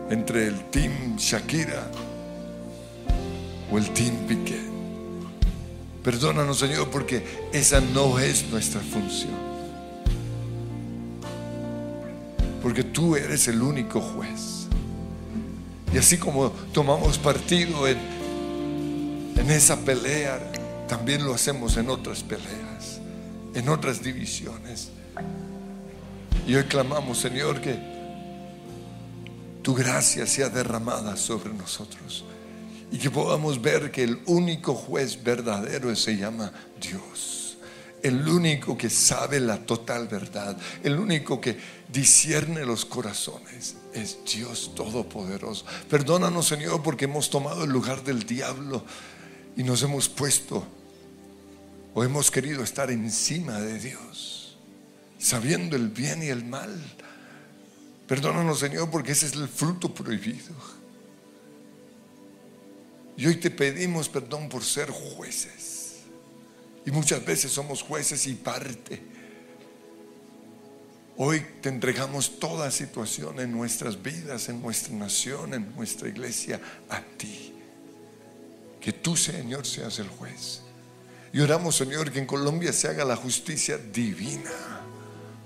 entre 0.10 0.48
el 0.48 0.64
team 0.70 1.18
Shakira 1.18 1.92
o 3.70 3.78
el 3.78 3.90
team 3.90 4.16
Piqué. 4.26 4.62
Perdónanos, 6.06 6.60
Señor, 6.60 6.90
porque 6.90 7.50
esa 7.52 7.82
no 7.82 8.18
es 8.18 8.48
nuestra 8.50 8.80
función. 8.80 9.36
Porque 12.64 12.86
tú 12.86 13.18
eres 13.18 13.50
el 13.50 13.62
único 13.62 14.00
juez. 14.00 14.68
Y 15.94 15.98
así 15.98 16.18
como 16.18 16.52
tomamos 16.72 17.18
partido 17.18 17.90
en, 17.90 17.98
en 19.36 19.52
esa 19.52 19.76
pelea, 19.82 20.40
también 20.88 21.26
lo 21.26 21.34
hacemos 21.34 21.76
en 21.76 21.90
otras 21.90 22.24
peleas, 22.24 23.02
en 23.54 23.68
otras 23.68 24.02
divisiones. 24.02 24.92
Y 26.48 26.56
hoy 26.56 26.64
clamamos, 26.64 27.18
Señor, 27.18 27.60
que 27.60 27.78
tu 29.62 29.76
gracia 29.76 30.26
sea 30.26 30.48
derramada 30.48 31.18
sobre 31.18 31.54
nosotros 31.54 32.24
y 32.90 32.98
que 32.98 33.12
podamos 33.12 33.62
ver 33.62 33.92
que 33.92 34.04
el 34.04 34.22
único 34.28 34.74
juez 34.74 35.22
verdadero 35.22 35.94
se 35.94 36.16
llama 36.16 36.54
Dios. 36.82 37.58
El 38.02 38.26
único 38.26 38.78
que 38.78 38.90
sabe 38.90 39.42
la 39.42 39.58
total 39.58 40.08
verdad, 40.08 40.56
el 40.84 40.98
único 40.98 41.42
que 41.42 41.58
discierne 41.92 42.66
los 42.66 42.86
corazones 42.86 43.76
es 43.94 44.20
Dios 44.32 44.72
Todopoderoso. 44.74 45.66
Perdónanos, 45.90 46.48
Señor, 46.48 46.82
porque 46.82 47.06
hemos 47.06 47.30
tomado 47.30 47.66
el 47.66 47.72
lugar 47.72 48.06
del 48.06 48.24
diablo 48.24 48.86
y 49.58 49.64
nos 49.64 49.82
hemos 49.84 50.08
puesto 50.08 50.66
o 51.94 52.04
hemos 52.06 52.32
querido 52.32 52.64
estar 52.64 52.90
encima 52.92 53.60
de 53.60 53.80
Dios, 53.80 54.37
sabiendo 55.18 55.76
el 55.76 55.90
bien 55.90 56.24
y 56.24 56.28
el 56.28 56.46
mal. 56.46 56.82
Perdónanos, 58.08 58.60
Señor, 58.60 58.90
porque 58.90 59.12
ese 59.12 59.26
es 59.28 59.34
el 59.34 59.48
fruto 59.48 59.94
prohibido. 59.94 60.56
Y 63.18 63.26
hoy 63.26 63.38
te 63.38 63.50
pedimos 63.50 64.10
perdón 64.10 64.48
por 64.48 64.64
ser 64.64 64.90
jueces. 64.92 66.04
Y 66.86 66.92
muchas 66.92 67.26
veces 67.26 67.52
somos 67.52 67.82
jueces 67.82 68.28
y 68.28 68.36
parte. 68.36 69.02
Hoy 71.18 71.44
te 71.62 71.70
entregamos 71.70 72.40
toda 72.40 72.70
situación 72.70 73.40
en 73.40 73.52
nuestras 73.52 74.02
vidas, 74.02 74.50
en 74.50 74.62
nuestra 74.62 74.94
nación, 74.94 75.56
en 75.56 75.76
nuestra 75.76 76.08
iglesia, 76.08 76.62
a 76.90 77.02
ti. 77.02 77.56
Que 78.80 78.94
tú, 78.94 79.18
Señor, 79.18 79.66
seas 79.66 79.98
el 79.98 80.08
juez. 80.10 80.62
Y 81.34 81.40
oramos, 81.40 81.76
Señor, 81.76 82.12
que 82.12 82.20
en 82.20 82.28
Colombia 82.28 82.72
se 82.72 82.88
haga 82.88 83.04
la 83.04 83.16
justicia 83.16 83.78
divina, 83.78 84.52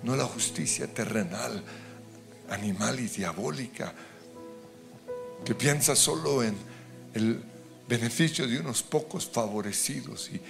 no 0.03 0.15
la 0.15 0.25
justicia 0.25 0.87
terrenal, 0.87 1.63
animal 2.49 2.99
y 2.99 3.07
diabólica, 3.07 3.93
que 5.45 5.55
piensa 5.55 5.95
solo 5.95 6.43
en 6.43 6.55
el 7.13 7.43
beneficio 7.87 8.47
de 8.47 8.59
unos 8.59 8.83
pocos 8.83 9.29
favorecidos 9.29 10.29
y 10.31 10.41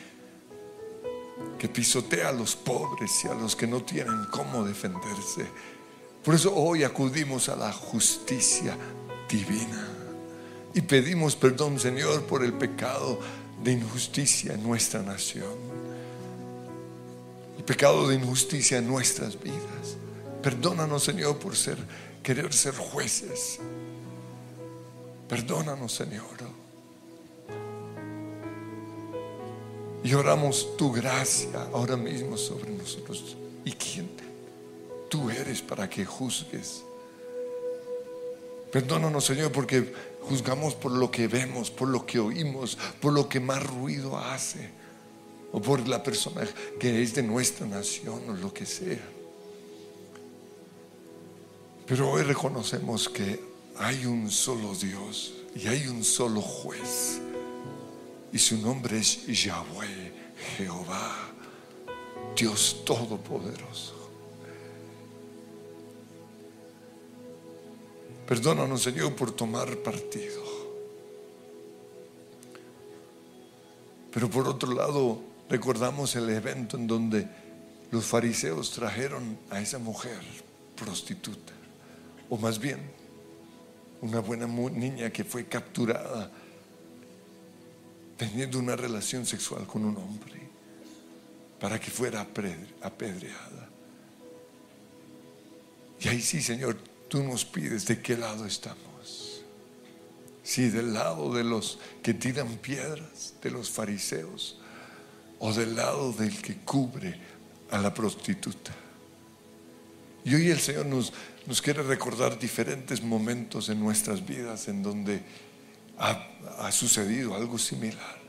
que 1.57 1.67
pisotea 1.67 2.29
a 2.29 2.31
los 2.31 2.55
pobres 2.55 3.11
y 3.23 3.27
a 3.27 3.33
los 3.33 3.55
que 3.55 3.67
no 3.67 3.83
tienen 3.83 4.25
cómo 4.31 4.63
defenderse. 4.63 5.45
Por 6.23 6.35
eso 6.35 6.53
hoy 6.55 6.83
acudimos 6.83 7.49
a 7.49 7.55
la 7.55 7.71
justicia 7.71 8.77
divina 9.29 9.87
y 10.73 10.81
pedimos 10.81 11.35
perdón, 11.35 11.79
Señor, 11.79 12.23
por 12.23 12.43
el 12.43 12.53
pecado 12.53 13.19
de 13.63 13.73
injusticia 13.73 14.53
en 14.53 14.63
nuestra 14.63 15.01
nación, 15.01 15.70
el 17.57 17.63
pecado 17.63 18.07
de 18.07 18.15
injusticia 18.15 18.77
en 18.77 18.87
nuestras 18.87 19.41
vidas. 19.41 19.97
Perdónanos, 20.41 21.03
Señor, 21.03 21.37
por 21.37 21.55
ser 21.55 21.77
querer 22.23 22.53
ser 22.53 22.75
jueces. 22.75 23.59
Perdónanos, 25.27 25.93
Señor. 25.93 26.25
Y 30.03 30.13
oramos 30.13 30.75
tu 30.77 30.91
gracia 30.91 31.67
ahora 31.73 31.95
mismo 31.95 32.37
sobre 32.37 32.71
nosotros. 32.71 33.37
¿Y 33.63 33.71
quién 33.73 34.09
tú 35.09 35.29
eres 35.29 35.61
para 35.61 35.89
que 35.89 36.03
juzgues? 36.05 36.83
Perdónanos, 38.71 39.25
Señor, 39.25 39.51
porque 39.51 39.93
juzgamos 40.21 40.73
por 40.73 40.91
lo 40.91 41.11
que 41.11 41.27
vemos, 41.27 41.69
por 41.69 41.87
lo 41.87 42.05
que 42.05 42.19
oímos, 42.19 42.77
por 42.99 43.13
lo 43.13 43.27
que 43.29 43.39
más 43.39 43.63
ruido 43.63 44.17
hace, 44.17 44.69
o 45.51 45.61
por 45.61 45.87
la 45.87 46.01
persona 46.01 46.47
que 46.79 47.01
es 47.01 47.13
de 47.13 47.23
nuestra 47.23 47.65
nación, 47.65 48.21
o 48.29 48.33
lo 48.33 48.53
que 48.53 48.65
sea. 48.65 49.01
Pero 51.85 52.09
hoy 52.09 52.23
reconocemos 52.23 53.09
que 53.09 53.39
hay 53.77 54.05
un 54.05 54.31
solo 54.31 54.73
Dios 54.75 55.33
y 55.55 55.67
hay 55.67 55.87
un 55.87 56.03
solo 56.03 56.41
juez 56.41 57.19
y 58.31 58.39
su 58.39 58.57
nombre 58.57 58.99
es 58.99 59.25
Yahweh, 59.27 60.13
Jehová, 60.57 61.31
Dios 62.35 62.81
Todopoderoso. 62.85 63.95
Perdónanos, 68.25 68.81
Señor, 68.81 69.13
por 69.13 69.33
tomar 69.33 69.75
partido. 69.79 70.41
Pero 74.11 74.29
por 74.29 74.47
otro 74.47 74.73
lado, 74.73 75.30
recordamos 75.51 76.15
el 76.15 76.29
evento 76.29 76.77
en 76.77 76.87
donde 76.87 77.27
los 77.91 78.05
fariseos 78.05 78.71
trajeron 78.71 79.37
a 79.49 79.59
esa 79.59 79.79
mujer 79.79 80.21
prostituta, 80.77 81.51
o 82.29 82.37
más 82.37 82.57
bien, 82.57 82.79
una 83.99 84.21
buena 84.21 84.47
niña 84.47 85.09
que 85.09 85.25
fue 85.25 85.45
capturada 85.47 86.31
teniendo 88.15 88.59
una 88.59 88.77
relación 88.77 89.25
sexual 89.25 89.67
con 89.67 89.83
un 89.83 89.97
hombre 89.97 90.39
para 91.59 91.77
que 91.81 91.91
fuera 91.91 92.21
apedreada. 92.21 93.69
Y 95.99 96.07
ahí 96.07 96.21
sí, 96.21 96.41
Señor, 96.41 96.77
tú 97.09 97.21
nos 97.23 97.43
pides 97.43 97.85
de 97.87 98.01
qué 98.01 98.15
lado 98.15 98.45
estamos. 98.45 99.43
Si 100.43 100.69
del 100.69 100.93
lado 100.93 101.33
de 101.33 101.43
los 101.43 101.77
que 102.01 102.13
tiran 102.13 102.55
piedras, 102.57 103.33
de 103.41 103.51
los 103.51 103.69
fariseos, 103.69 104.60
o 105.41 105.51
del 105.51 105.75
lado 105.75 106.13
del 106.13 106.39
que 106.39 106.57
cubre 106.57 107.19
a 107.71 107.79
la 107.79 107.93
prostituta. 107.93 108.71
Y 110.23 110.35
hoy 110.35 110.51
el 110.51 110.59
Señor 110.59 110.85
nos, 110.85 111.11
nos 111.47 111.61
quiere 111.61 111.81
recordar 111.81 112.37
diferentes 112.37 113.01
momentos 113.01 113.69
en 113.69 113.79
nuestras 113.79 114.23
vidas 114.23 114.67
en 114.67 114.83
donde 114.83 115.23
ha, 115.97 116.71
sucedido 116.71 117.35
algo 117.35 117.57
similar. 117.57 118.19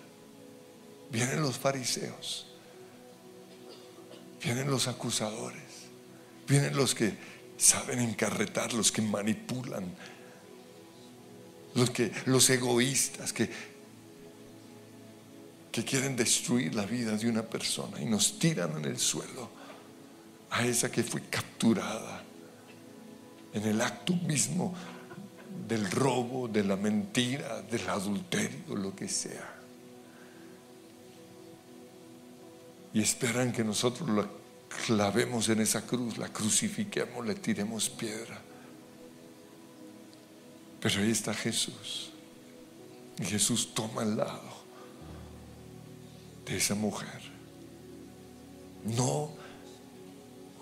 Vienen 1.10 1.42
los 1.42 1.58
fariseos, 1.58 2.46
vienen 4.42 4.70
los 4.70 4.88
acusadores, 4.88 5.62
vienen 6.48 6.74
los 6.74 6.94
que 6.94 7.14
saben 7.58 7.98
encarretar, 8.00 8.72
los 8.72 8.90
que 8.90 9.02
manipulan, 9.02 9.84
los, 11.74 11.90
que, 11.90 12.10
los 12.24 12.48
egoístas 12.48 13.34
que, 13.34 13.50
que 15.72 15.82
quieren 15.82 16.14
destruir 16.14 16.74
la 16.74 16.84
vida 16.84 17.16
de 17.16 17.28
una 17.30 17.42
persona 17.42 17.98
y 17.98 18.04
nos 18.04 18.38
tiran 18.38 18.76
en 18.76 18.84
el 18.84 18.98
suelo 18.98 19.48
a 20.50 20.66
esa 20.66 20.92
que 20.92 21.02
fue 21.02 21.22
capturada 21.22 22.22
en 23.54 23.62
el 23.64 23.80
acto 23.80 24.14
mismo 24.14 24.74
del 25.66 25.90
robo, 25.90 26.46
de 26.46 26.62
la 26.62 26.76
mentira, 26.76 27.62
del 27.62 27.88
adulterio, 27.88 28.76
lo 28.76 28.94
que 28.94 29.08
sea. 29.08 29.48
Y 32.92 33.00
esperan 33.00 33.50
que 33.50 33.64
nosotros 33.64 34.10
la 34.10 34.28
clavemos 34.86 35.48
en 35.48 35.60
esa 35.60 35.86
cruz, 35.86 36.18
la 36.18 36.28
crucifiquemos, 36.28 37.26
le 37.26 37.34
tiremos 37.34 37.88
piedra. 37.88 38.38
Pero 40.80 41.00
ahí 41.00 41.10
está 41.10 41.32
Jesús. 41.32 42.12
Y 43.18 43.24
Jesús 43.24 43.72
toma 43.72 44.02
el 44.02 44.18
lado 44.18 44.61
de 46.46 46.56
esa 46.56 46.74
mujer. 46.74 47.20
No 48.84 49.30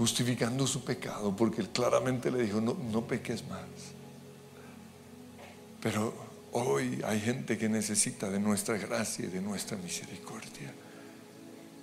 justificando 0.01 0.67
su 0.67 0.83
pecado, 0.83 1.37
porque 1.37 1.61
él 1.61 1.69
claramente 1.69 2.31
le 2.31 2.43
dijo, 2.43 2.61
no, 2.61 2.75
no 2.75 3.07
peques 3.07 3.47
más. 3.47 3.61
Pero 5.83 6.15
hoy 6.53 7.03
hay 7.05 7.21
gente 7.21 7.59
que 7.59 7.69
necesita 7.69 8.31
de 8.31 8.41
nuestra 8.41 8.79
gracia 8.79 9.27
y 9.27 9.29
de 9.29 9.43
nuestra 9.43 9.77
misericordia. 9.77 10.73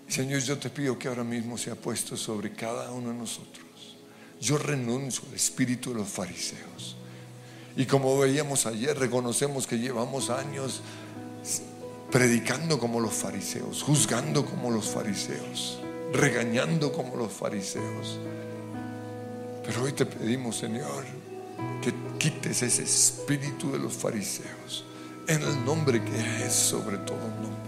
Señor, 0.07 0.39
yo 0.41 0.57
te 0.57 0.69
pido 0.69 0.97
que 0.97 1.07
ahora 1.07 1.23
mismo 1.23 1.57
sea 1.57 1.75
puesto 1.75 2.17
sobre 2.17 2.53
cada 2.53 2.91
uno 2.91 3.09
de 3.09 3.17
nosotros. 3.17 3.97
Yo 4.39 4.57
renuncio 4.57 5.23
al 5.29 5.35
espíritu 5.35 5.91
de 5.91 5.97
los 5.97 6.07
fariseos. 6.07 6.95
Y 7.75 7.85
como 7.85 8.17
veíamos 8.17 8.65
ayer, 8.65 8.97
reconocemos 8.97 9.67
que 9.67 9.77
llevamos 9.77 10.31
años 10.31 10.81
predicando 12.11 12.79
como 12.79 12.99
los 12.99 13.13
fariseos, 13.13 13.83
juzgando 13.83 14.45
como 14.45 14.71
los 14.71 14.87
fariseos, 14.87 15.79
regañando 16.13 16.91
como 16.91 17.15
los 17.15 17.31
fariseos. 17.31 18.19
Pero 19.65 19.83
hoy 19.83 19.91
te 19.91 20.05
pedimos, 20.05 20.57
Señor, 20.57 21.03
que 21.81 21.93
quites 22.17 22.63
ese 22.63 22.83
espíritu 22.83 23.71
de 23.71 23.79
los 23.79 23.93
fariseos 23.93 24.85
en 25.27 25.41
el 25.41 25.65
nombre 25.65 26.01
que 26.03 26.45
es 26.45 26.53
sobre 26.53 26.97
todo 26.99 27.19
nombre. 27.41 27.67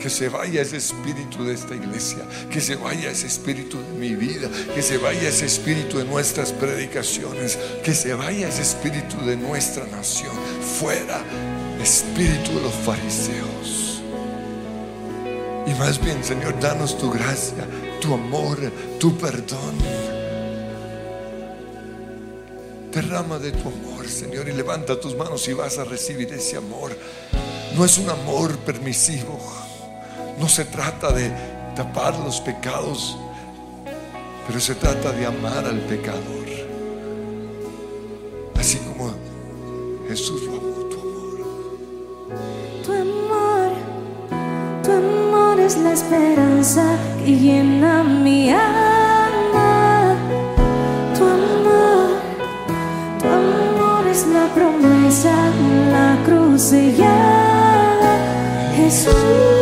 Que 0.00 0.10
se 0.10 0.28
vaya 0.30 0.62
ese 0.62 0.78
espíritu 0.78 1.44
de 1.44 1.54
esta 1.54 1.74
iglesia, 1.74 2.26
que 2.50 2.60
se 2.60 2.74
vaya 2.74 3.10
ese 3.10 3.26
espíritu 3.26 3.78
de 3.78 3.98
mi 3.98 4.14
vida, 4.14 4.48
que 4.74 4.80
se 4.80 4.96
vaya 4.96 5.28
ese 5.28 5.44
espíritu 5.44 5.98
de 5.98 6.04
nuestras 6.04 6.52
predicaciones, 6.52 7.58
que 7.84 7.94
se 7.94 8.14
vaya 8.14 8.48
ese 8.48 8.62
espíritu 8.62 9.20
de 9.26 9.36
nuestra 9.36 9.86
nación. 9.88 10.34
Fuera 10.78 11.22
espíritu 11.82 12.52
de 12.54 12.62
los 12.62 12.74
fariseos. 12.74 14.02
Y 15.66 15.74
más 15.78 16.02
bien, 16.02 16.22
Señor, 16.24 16.58
danos 16.60 16.98
tu 16.98 17.10
gracia, 17.10 17.66
tu 18.00 18.14
amor, 18.14 18.58
tu 18.98 19.16
perdón 19.16 20.10
Derrama 22.92 23.38
de 23.38 23.52
tu 23.52 23.68
amor, 23.68 24.08
Señor, 24.08 24.48
y 24.48 24.52
levanta 24.52 24.98
tus 24.98 25.14
manos 25.14 25.46
y 25.46 25.52
vas 25.52 25.78
a 25.78 25.84
recibir 25.84 26.32
ese 26.32 26.56
amor. 26.56 26.96
No 27.76 27.84
es 27.84 27.98
un 27.98 28.10
amor 28.10 28.58
permisivo. 28.58 29.38
No 30.40 30.48
se 30.48 30.64
trata 30.64 31.12
de 31.12 31.30
tapar 31.76 32.18
los 32.18 32.40
pecados, 32.40 33.16
pero 34.46 34.58
se 34.58 34.74
trata 34.74 35.12
de 35.12 35.24
amar 35.24 35.64
al 35.64 35.78
pecador. 35.82 36.48
Así 38.56 38.78
como 38.78 39.14
Jesús 40.08 40.42
lo 40.42 40.59
amó, 45.76 45.78
tu 45.78 45.78
amor. 45.78 45.78
Tu 45.78 45.78
amor, 45.78 45.78
tu 45.78 45.78
amor 45.78 45.78
es 45.78 45.78
la 45.78 45.92
esperanza 45.92 46.84
que 47.18 47.36
llena 47.36 48.02
mi 48.02 48.50
alma. 48.50 50.16
Tu 51.16 51.24
amor, 51.24 52.08
tu 53.20 53.28
amor 53.28 54.06
es 54.08 54.26
la 54.26 54.46
promesa, 54.54 55.32
la 55.92 56.16
cruz 56.24 56.62
sellada. 56.62 58.12
Jesús, 58.74 59.59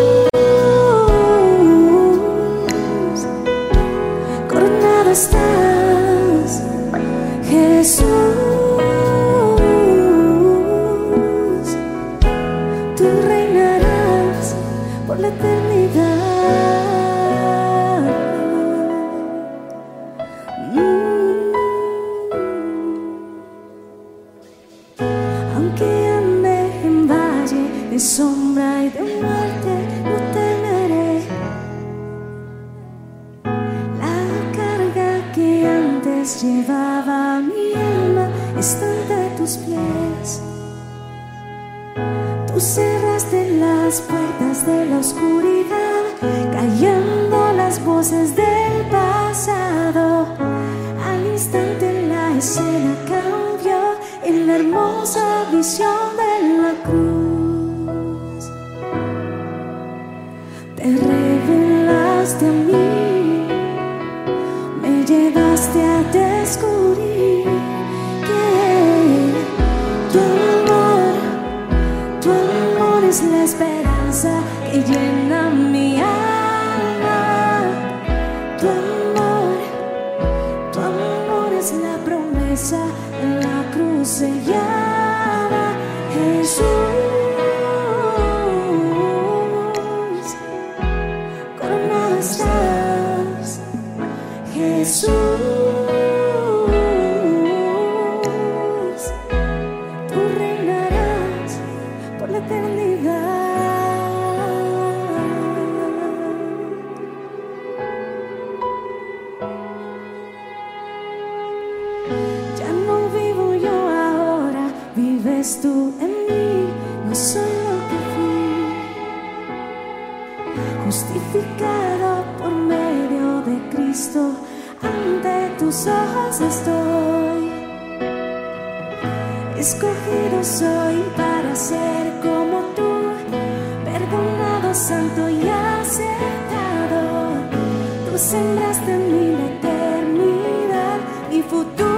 sembraste 138.49 138.93
en 138.93 139.13
mí 139.13 139.37
la 139.37 139.47
eternidad, 139.47 140.99
mi 141.31 141.43
futuro 141.43 141.98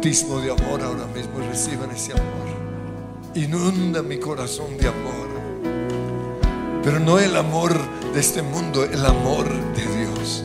bautismo 0.00 0.40
de 0.40 0.50
amor 0.50 0.80
ahora 0.80 1.04
mismo 1.14 1.40
reciban 1.46 1.90
ese 1.90 2.12
amor. 2.12 2.24
Inunda 3.34 4.02
mi 4.02 4.18
corazón 4.18 4.78
de 4.78 4.88
amor. 4.88 5.28
Pero 6.82 6.98
no 7.00 7.18
el 7.18 7.36
amor 7.36 7.74
de 8.14 8.18
este 8.18 8.40
mundo, 8.40 8.82
el 8.82 9.04
amor 9.04 9.46
de 9.46 9.82
Dios. 9.98 10.42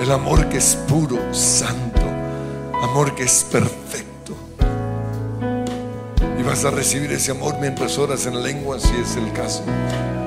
El 0.00 0.12
amor 0.12 0.48
que 0.48 0.58
es 0.58 0.76
puro, 0.76 1.18
santo. 1.34 2.02
Amor 2.80 3.16
que 3.16 3.24
es 3.24 3.42
perfecto. 3.50 4.36
Y 6.38 6.42
vas 6.44 6.64
a 6.64 6.70
recibir 6.70 7.10
ese 7.10 7.32
amor 7.32 7.56
mientras 7.60 7.98
oras 7.98 8.26
en 8.26 8.40
lengua, 8.44 8.78
si 8.78 8.94
es 8.94 9.16
el 9.16 9.32
caso. 9.32 9.64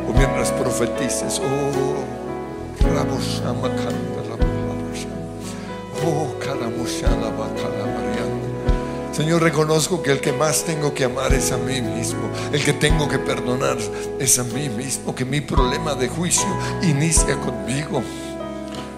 O 0.10 0.12
mientras 0.12 0.52
profetices. 0.52 1.40
Oh, 1.40 1.96
Señor, 9.16 9.44
reconozco 9.44 10.04
que 10.04 10.12
el 10.12 10.20
que 10.20 10.34
más 10.34 10.66
tengo 10.66 10.94
que 10.94 11.06
amar 11.06 11.34
es 11.34 11.54
a 11.54 11.58
mí 11.58 11.82
mismo. 11.82 12.30
El 12.52 12.62
que 12.66 12.74
tengo 12.74 13.08
que 13.08 13.18
perdonar 13.18 13.78
es 14.20 14.38
a 14.40 14.44
mí 14.44 14.68
mismo. 14.68 15.16
Que 15.16 15.24
mi 15.24 15.40
problema 15.40 15.96
de 15.96 16.10
juicio 16.10 16.46
inicia 16.82 17.40
conmigo. 17.40 18.04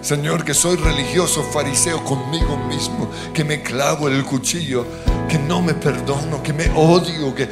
Señor, 0.01 0.43
que 0.43 0.55
soy 0.55 0.75
religioso, 0.77 1.43
fariseo 1.43 2.03
conmigo 2.03 2.57
mismo, 2.57 3.11
que 3.31 3.43
me 3.43 3.61
clavo 3.61 4.07
el 4.07 4.25
cuchillo, 4.25 4.87
que 5.29 5.37
no 5.37 5.61
me 5.61 5.75
perdono, 5.75 6.41
que 6.41 6.51
me 6.51 6.67
odio, 6.71 7.35
que 7.35 7.47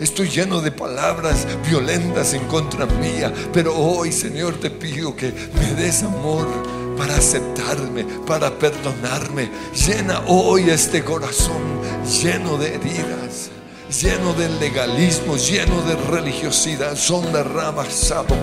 estoy 0.00 0.30
lleno 0.30 0.62
de 0.62 0.72
palabras 0.72 1.46
violentas 1.68 2.32
en 2.32 2.46
contra 2.46 2.86
mía. 2.86 3.30
Pero 3.52 3.76
hoy, 3.76 4.10
Señor, 4.10 4.58
te 4.58 4.70
pido 4.70 5.14
que 5.14 5.34
me 5.52 5.74
des 5.74 6.02
amor 6.02 6.48
para 6.96 7.16
aceptarme, 7.16 8.04
para 8.26 8.50
perdonarme. 8.50 9.50
Llena 9.74 10.22
hoy 10.26 10.70
este 10.70 11.04
corazón 11.04 11.62
lleno 12.22 12.56
de 12.56 12.74
heridas, 12.74 13.50
lleno 14.00 14.32
de 14.32 14.48
legalismo, 14.48 15.36
lleno 15.36 15.82
de 15.82 15.96
religiosidad. 15.96 16.96
Son 16.96 17.32
de 17.32 17.42
ramas, 17.42 17.92
sabo. 17.92 18.34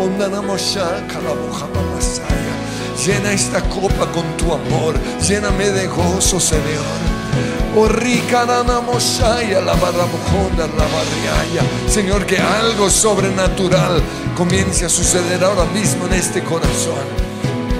Onda. 0.00 0.28
Llena 3.06 3.32
esta 3.32 3.62
copa 3.62 4.06
con 4.12 4.36
tu 4.36 4.52
amor, 4.52 4.94
lléname 5.26 5.70
de 5.70 5.86
gozo, 5.86 6.38
Señor. 6.38 7.10
Oh, 7.76 7.86
moshaya, 8.82 9.60
la 9.60 9.74
la. 9.74 9.88
Señor, 11.88 12.26
que 12.26 12.36
algo 12.36 12.90
sobrenatural 12.90 14.02
comience 14.36 14.84
a 14.84 14.88
suceder 14.88 15.42
ahora 15.44 15.64
mismo 15.66 16.06
en 16.06 16.14
este 16.14 16.42
corazón. 16.42 17.04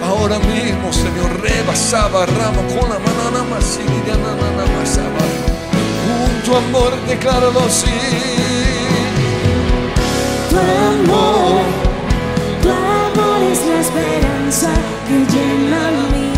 Ahora 0.03 0.39
mismo, 0.39 0.93
Señor, 0.93 1.41
rebasaba 1.41 2.27
ramo 2.27 2.63
con 2.69 2.89
la 2.89 2.99
manana 2.99 3.45
masaba. 4.79 5.25
Tu 6.45 6.57
amor, 6.57 6.93
decláralo 7.07 7.61
así. 7.61 7.91
Tu 10.49 10.57
amor, 10.57 11.61
tu 12.63 12.69
amor 12.71 13.43
es 13.53 13.61
la 13.67 13.81
esperanza 13.81 14.71
que 15.07 15.19
llena 15.33 15.91
mi 16.13 16.30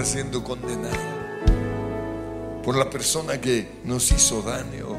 está 0.00 0.12
siendo 0.12 0.44
condenada, 0.44 0.96
por 2.62 2.76
la 2.76 2.88
persona 2.88 3.40
que 3.40 3.80
nos 3.82 4.12
hizo 4.12 4.42
daño 4.42 4.96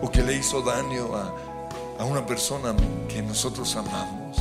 o 0.00 0.10
que 0.10 0.22
le 0.22 0.34
hizo 0.34 0.62
daño 0.62 1.14
a, 1.14 1.34
a 1.98 2.04
una 2.06 2.24
persona 2.24 2.74
que 3.06 3.20
nosotros 3.20 3.76
amamos. 3.76 4.38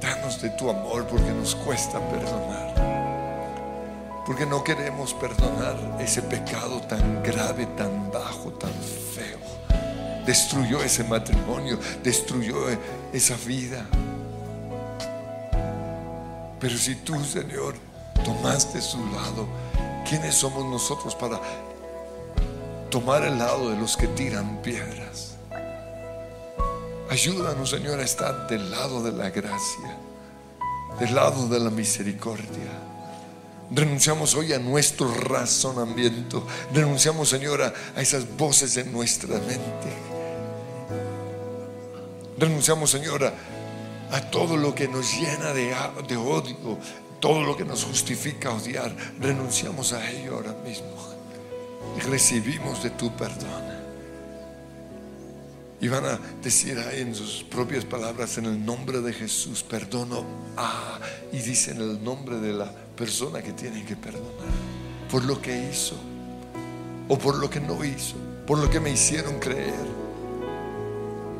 Danos 0.00 0.40
de 0.40 0.50
tu 0.50 0.70
amor 0.70 1.04
porque 1.08 1.32
nos 1.32 1.56
cuesta 1.56 1.98
perdonar. 1.98 4.22
Porque 4.24 4.46
no 4.46 4.62
queremos 4.62 5.14
perdonar 5.14 5.98
ese 5.98 6.22
pecado 6.22 6.80
tan 6.82 7.24
grave, 7.24 7.66
tan 7.76 8.12
bajo, 8.12 8.52
tan 8.52 8.70
feo. 8.70 9.40
Destruyó 10.26 10.80
ese 10.80 11.02
matrimonio, 11.02 11.76
destruyó 12.04 12.68
esa 13.12 13.34
vida. 13.48 13.84
Pero 16.60 16.78
si 16.78 16.94
tú, 16.94 17.16
Señor, 17.24 17.74
tomaste 18.22 18.80
su 18.80 18.98
lado, 19.06 19.46
¿quiénes 20.08 20.34
somos 20.34 20.64
nosotros 20.64 21.14
para 21.14 21.40
tomar 22.90 23.24
el 23.24 23.38
lado 23.38 23.70
de 23.70 23.76
los 23.76 23.96
que 23.96 24.06
tiran 24.08 24.62
piedras? 24.62 25.34
Ayúdanos, 27.10 27.70
Señor, 27.70 28.00
a 28.00 28.02
estar 28.02 28.48
del 28.48 28.70
lado 28.70 29.02
de 29.02 29.12
la 29.12 29.30
gracia, 29.30 29.96
del 30.98 31.14
lado 31.14 31.48
de 31.48 31.60
la 31.60 31.70
misericordia. 31.70 32.72
Renunciamos 33.70 34.34
hoy 34.34 34.52
a 34.52 34.58
nuestro 34.58 35.12
razonamiento. 35.12 36.46
Renunciamos, 36.72 37.28
Señor, 37.28 37.62
a, 37.62 38.00
esas 38.00 38.36
voces 38.36 38.76
en 38.76 38.92
nuestra 38.92 39.38
mente. 39.38 39.92
Renunciamos, 42.38 42.90
Señor, 42.90 43.32
a, 44.10 44.20
todo 44.30 44.56
lo 44.56 44.74
que 44.74 44.88
nos 44.88 45.12
llena 45.14 45.52
de 45.52 46.16
odio, 46.16 46.78
todo 47.24 47.42
lo 47.42 47.56
que 47.56 47.64
nos 47.64 47.84
justifica 47.84 48.52
odiar. 48.52 48.94
Renunciamos 49.18 49.94
a 49.94 50.10
ello 50.10 50.34
ahora 50.34 50.52
mismo. 50.62 50.94
Y 51.96 52.00
recibimos 52.00 52.82
de 52.82 52.90
tu 52.90 53.16
perdón. 53.16 53.64
Y 55.80 55.88
van 55.88 56.04
a 56.04 56.20
decir 56.42 56.78
ahí 56.78 57.00
en 57.00 57.14
sus 57.14 57.42
propias 57.42 57.86
palabras, 57.86 58.36
en 58.36 58.44
el 58.44 58.62
nombre 58.62 59.00
de 59.00 59.14
Jesús, 59.14 59.62
perdono 59.62 60.22
a. 60.58 61.00
Y 61.32 61.38
dicen 61.38 61.78
el 61.78 62.04
nombre 62.04 62.36
de 62.40 62.52
la 62.52 62.70
persona 62.94 63.40
que 63.40 63.54
tienen 63.54 63.86
que 63.86 63.96
perdonar. 63.96 64.52
Por 65.10 65.24
lo 65.24 65.40
que 65.40 65.70
hizo. 65.70 65.96
O 67.08 67.16
por 67.16 67.36
lo 67.36 67.48
que 67.48 67.60
no 67.60 67.82
hizo. 67.86 68.16
Por 68.46 68.58
lo 68.58 68.68
que 68.68 68.80
me 68.80 68.90
hicieron 68.90 69.38
creer. 69.38 69.86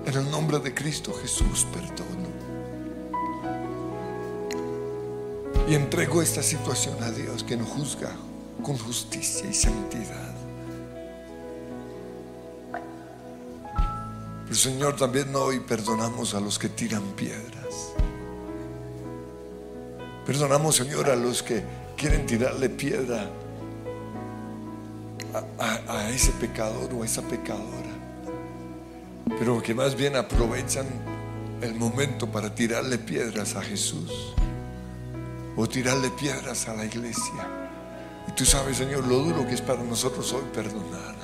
En 0.07 0.15
el 0.15 0.31
nombre 0.31 0.61
de 0.61 0.73
Cristo 0.73 1.13
Jesús, 1.13 1.67
perdono. 1.75 2.34
Y 5.69 5.75
entrego 5.75 6.21
esta 6.21 6.43
situación 6.43 7.03
a 7.03 7.11
Dios 7.11 7.43
que 7.43 7.57
nos 7.57 7.69
juzga 7.69 8.11
con 8.63 8.77
justicia 8.77 9.49
y 9.49 9.55
santidad. 9.55 10.35
Pero 14.45 14.55
Señor, 14.55 14.97
también 14.97 15.35
hoy 15.35 15.61
perdonamos 15.61 16.35
a 16.35 16.41
los 16.41 16.59
que 16.59 16.69
tiran 16.69 17.03
piedras. 17.17 17.93
Perdonamos, 20.27 20.77
Señor, 20.77 21.09
a 21.11 21.17
los 21.17 21.43
que 21.43 21.63
quieren 21.97 22.27
tirarle 22.27 22.69
piedra 22.69 23.31
a, 25.59 25.65
a- 25.65 25.99
a 26.01 26.11
ese 26.11 26.31
pecador 26.33 26.93
o 26.95 27.03
a 27.03 27.07
esa 27.07 27.23
pecadora. 27.23 27.91
Pero 29.39 29.63
que 29.63 29.75
más 29.75 29.97
bien 29.97 30.15
aprovechan 30.17 30.87
el 31.63 31.75
momento 31.75 32.31
para 32.31 32.55
tirarle 32.55 32.99
piedras 32.99 33.57
a 33.57 33.63
Jesús 33.63 34.35
o 35.57 35.69
tirarle 35.69 36.11
piedras 36.11 36.69
a 36.69 36.75
la 36.75 36.85
iglesia. 36.85 37.49
Y 38.29 38.33
tú 38.33 38.45
sabes, 38.45 38.79
Señor, 38.79 39.07
lo 39.07 39.19
duro 39.19 39.47
que 39.47 39.55
es 39.55 39.61
para 39.61 39.83
nosotros 39.83 40.33
hoy 40.33 40.45
perdonar. 40.53 41.15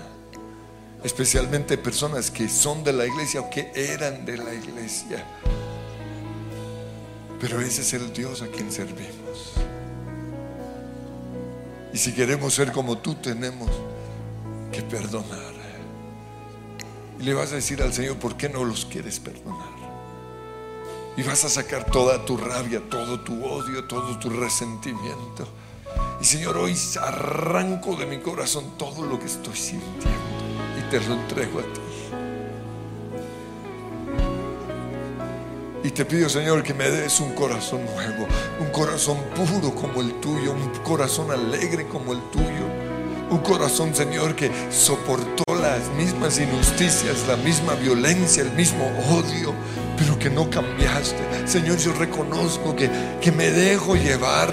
Especialmente 1.02 1.78
personas 1.78 2.30
que 2.30 2.48
son 2.48 2.84
de 2.84 2.92
la 2.92 3.06
iglesia 3.06 3.40
o 3.40 3.50
que 3.50 3.72
eran 3.74 4.26
de 4.26 4.36
la 4.36 4.52
iglesia. 4.52 5.24
Pero 7.40 7.60
ese 7.60 7.80
es 7.80 7.92
el 7.94 8.12
Dios 8.12 8.42
a 8.42 8.48
quien 8.48 8.70
servimos. 8.70 9.54
Y 11.92 11.98
si 11.98 12.12
queremos 12.12 12.54
ser 12.54 12.70
como 12.70 12.98
tú, 12.98 13.14
tenemos 13.14 13.70
que 14.70 14.82
perdonar. 14.82 15.50
Y 17.18 17.22
le 17.22 17.34
vas 17.34 17.52
a 17.52 17.56
decir 17.56 17.82
al 17.82 17.92
Señor, 17.92 18.16
¿por 18.16 18.36
qué 18.36 18.48
no 18.48 18.64
los 18.64 18.84
quieres 18.86 19.18
perdonar? 19.20 19.69
Y 21.20 21.22
vas 21.22 21.44
a 21.44 21.50
sacar 21.50 21.84
toda 21.84 22.24
tu 22.24 22.38
rabia, 22.38 22.80
todo 22.88 23.20
tu 23.20 23.44
odio, 23.44 23.84
todo 23.84 24.18
tu 24.18 24.30
resentimiento. 24.30 25.46
Y 26.18 26.24
Señor, 26.24 26.56
hoy 26.56 26.74
arranco 26.98 27.94
de 27.94 28.06
mi 28.06 28.20
corazón 28.20 28.78
todo 28.78 29.04
lo 29.04 29.18
que 29.18 29.26
estoy 29.26 29.54
sintiendo 29.54 30.08
y 30.78 30.90
te 30.90 30.98
lo 31.00 31.12
entrego 31.12 31.60
a 31.60 31.62
ti. 31.64 31.80
Y 35.84 35.90
te 35.90 36.06
pido, 36.06 36.30
Señor, 36.30 36.62
que 36.62 36.72
me 36.72 36.90
des 36.90 37.20
un 37.20 37.34
corazón 37.34 37.84
nuevo, 37.84 38.26
un 38.58 38.70
corazón 38.70 39.18
puro 39.34 39.74
como 39.74 40.00
el 40.00 40.18
tuyo, 40.22 40.52
un 40.52 40.70
corazón 40.82 41.30
alegre 41.30 41.86
como 41.86 42.14
el 42.14 42.22
tuyo, 42.30 42.64
un 43.28 43.40
corazón, 43.40 43.94
Señor, 43.94 44.34
que 44.34 44.50
soportó 44.70 45.44
las 45.54 45.86
mismas 45.98 46.38
injusticias, 46.38 47.28
la 47.28 47.36
misma 47.36 47.74
violencia, 47.74 48.42
el 48.42 48.52
mismo 48.52 48.86
odio, 49.10 49.52
pero 50.00 50.18
que 50.18 50.30
no 50.30 50.48
cambiaste. 50.48 51.46
Señor, 51.46 51.76
yo 51.76 51.92
reconozco 51.92 52.74
que, 52.74 52.90
que 53.20 53.30
me 53.30 53.50
dejo 53.50 53.96
llevar 53.96 54.50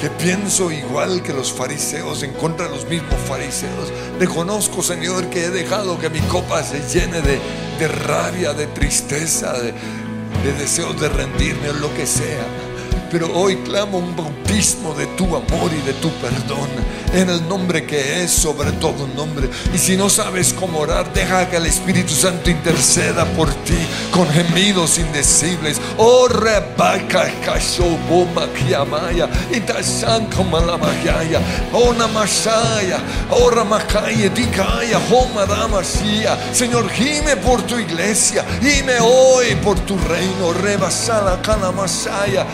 que 0.00 0.08
pienso 0.10 0.70
igual 0.70 1.22
que 1.22 1.34
los 1.34 1.52
fariseos, 1.52 2.22
en 2.22 2.32
contra 2.32 2.66
de 2.66 2.70
los 2.70 2.88
mismos 2.88 3.16
fariseos. 3.26 3.92
Reconozco, 4.18 4.82
Señor, 4.82 5.28
que 5.28 5.44
he 5.44 5.50
dejado 5.50 5.98
que 5.98 6.08
mi 6.08 6.20
copa 6.20 6.62
se 6.62 6.80
llene 6.88 7.20
de, 7.20 7.38
de 7.78 7.88
rabia, 7.88 8.54
de 8.54 8.68
tristeza, 8.68 9.52
de, 9.54 9.72
de 9.72 10.52
deseos 10.58 10.98
de 10.98 11.08
rendirme 11.08 11.68
o 11.68 11.74
lo 11.74 11.92
que 11.94 12.06
sea. 12.06 12.67
Pero 13.10 13.32
hoy 13.34 13.56
clamo 13.56 13.98
un 13.98 14.14
bautismo 14.14 14.94
de 14.94 15.06
tu 15.16 15.24
amor 15.34 15.70
y 15.72 15.86
de 15.86 15.94
tu 15.94 16.10
perdón 16.20 16.68
en 17.12 17.30
el 17.30 17.48
nombre 17.48 17.86
que 17.86 18.22
es 18.22 18.30
sobre 18.30 18.72
todo 18.72 19.06
nombre. 19.16 19.48
Y 19.72 19.78
si 19.78 19.96
no 19.96 20.10
sabes 20.10 20.52
cómo 20.52 20.80
orar, 20.80 21.12
deja 21.12 21.48
que 21.48 21.56
el 21.56 21.66
Espíritu 21.66 22.12
Santo 22.12 22.50
interceda 22.50 23.24
por 23.36 23.48
ti 23.64 23.78
con 24.10 24.28
gemidos 24.28 24.98
indecibles. 24.98 25.80
Oh, 25.96 26.28
Rebecca, 26.28 27.30
Kashoboma, 27.44 28.46
Kiamaya, 28.52 29.28
Itasan, 29.54 30.26
Kamalamahyaya, 30.26 31.40
Oh, 31.72 31.92
Namashaya, 31.94 32.98
Oh, 33.30 33.50
Ramakaya, 33.50 34.28
Dikaya, 34.28 34.98
Homa, 35.10 35.46
Ramashia. 35.46 36.36
Señor, 36.52 36.90
gime 36.90 37.36
por 37.36 37.62
tu 37.62 37.78
iglesia, 37.78 38.44
gime 38.60 38.98
hoy 39.00 39.54
por 39.64 39.78
tu 39.80 39.96
reino. 39.98 40.52
Rebasala, 40.52 41.40
Kanamasaya, 41.42 42.46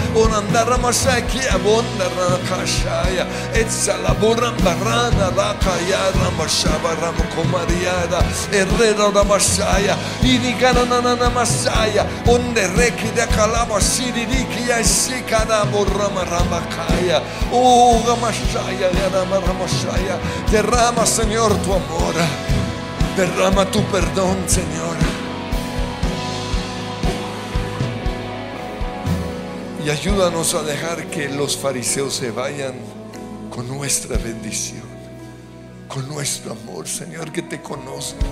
Andara 0.45 0.77
masaki 0.79 1.41
abondara 1.49 2.39
kashaya. 2.49 3.27
Etzala 3.55 4.15
buram 4.21 4.57
barana 4.59 5.31
rakayara 5.33 6.31
mashava 6.37 6.93
kumariara. 7.33 8.21
Herrera 8.53 9.11
ramashaya. 9.11 9.97
Irigana 10.23 10.85
nana 10.87 11.31
masaya. 11.31 12.07
Onde 12.27 12.67
reki 12.77 13.15
de 13.17 13.27
kalama 13.35 13.81
siririki 13.81 14.69
yasikana 14.69 15.65
burama 15.73 16.25
ramakaya. 16.25 17.23
Oh 17.53 18.03
ramashaya 18.07 18.91
yarama 18.93 19.41
ramashaya. 19.41 20.19
Derrama 20.51 21.07
Senhor 21.07 21.51
tu 21.65 21.73
amor. 21.73 22.15
Derrama 23.17 23.65
tu 23.73 23.81
perdão 23.91 24.37
Senhor. 24.47 25.14
Y 29.85 29.91
ayúdanos 29.91 30.55
a 30.55 30.63
dejar 30.63 31.11
que 31.11 31.29
los 31.29 31.57
fariseos 31.59 32.15
se 32.15 32.31
vayan 32.31 32.75
con 33.51 33.69
nuestra 33.69 34.17
bendición, 34.17 34.83
con 35.89 36.09
nuestro 36.09 36.53
amor, 36.53 36.89
Señor, 36.89 37.31
que 37.31 37.43
te 37.43 37.61
conozcan. 37.61 38.27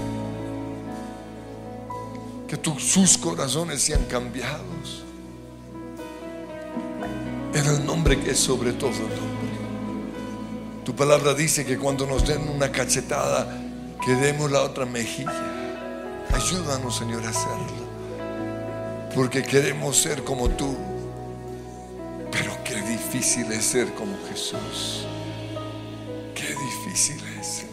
Que 2.48 2.56
tu- 2.56 2.78
sus 2.78 3.18
corazones 3.18 3.82
sean 3.82 4.04
cambiados. 4.06 5.04
En 7.54 7.66
el 7.66 7.84
nombre 7.84 8.18
que 8.18 8.30
es 8.30 8.38
sobre 8.38 8.72
todo 8.72 8.90
nombre. 8.90 9.22
Tu 10.84 10.94
palabra 10.96 11.34
dice 11.34 11.66
que 11.66 11.78
cuando 11.78 12.06
nos 12.06 12.26
den 12.26 12.48
una 12.48 12.72
cachetada, 12.72 13.46
que 14.04 14.14
demos 14.14 14.50
la 14.50 14.62
otra 14.62 14.86
mejilla. 14.86 15.32
Ayúdanos, 16.32 16.96
Señor, 16.96 17.24
a 17.26 17.28
hacerlo. 17.28 17.82
Porque 19.14 19.42
queremos 19.42 19.98
ser 19.98 20.24
como 20.24 20.48
tú. 20.48 20.74
Pero 22.32 22.56
qué 22.64 22.76
difícil 22.82 23.52
es 23.52 23.64
ser 23.64 23.92
como 23.94 24.16
Jesús. 24.28 25.06
Qué 26.34 26.48
difícil 26.48 27.22
es, 27.38 27.46
Señor. 27.46 27.72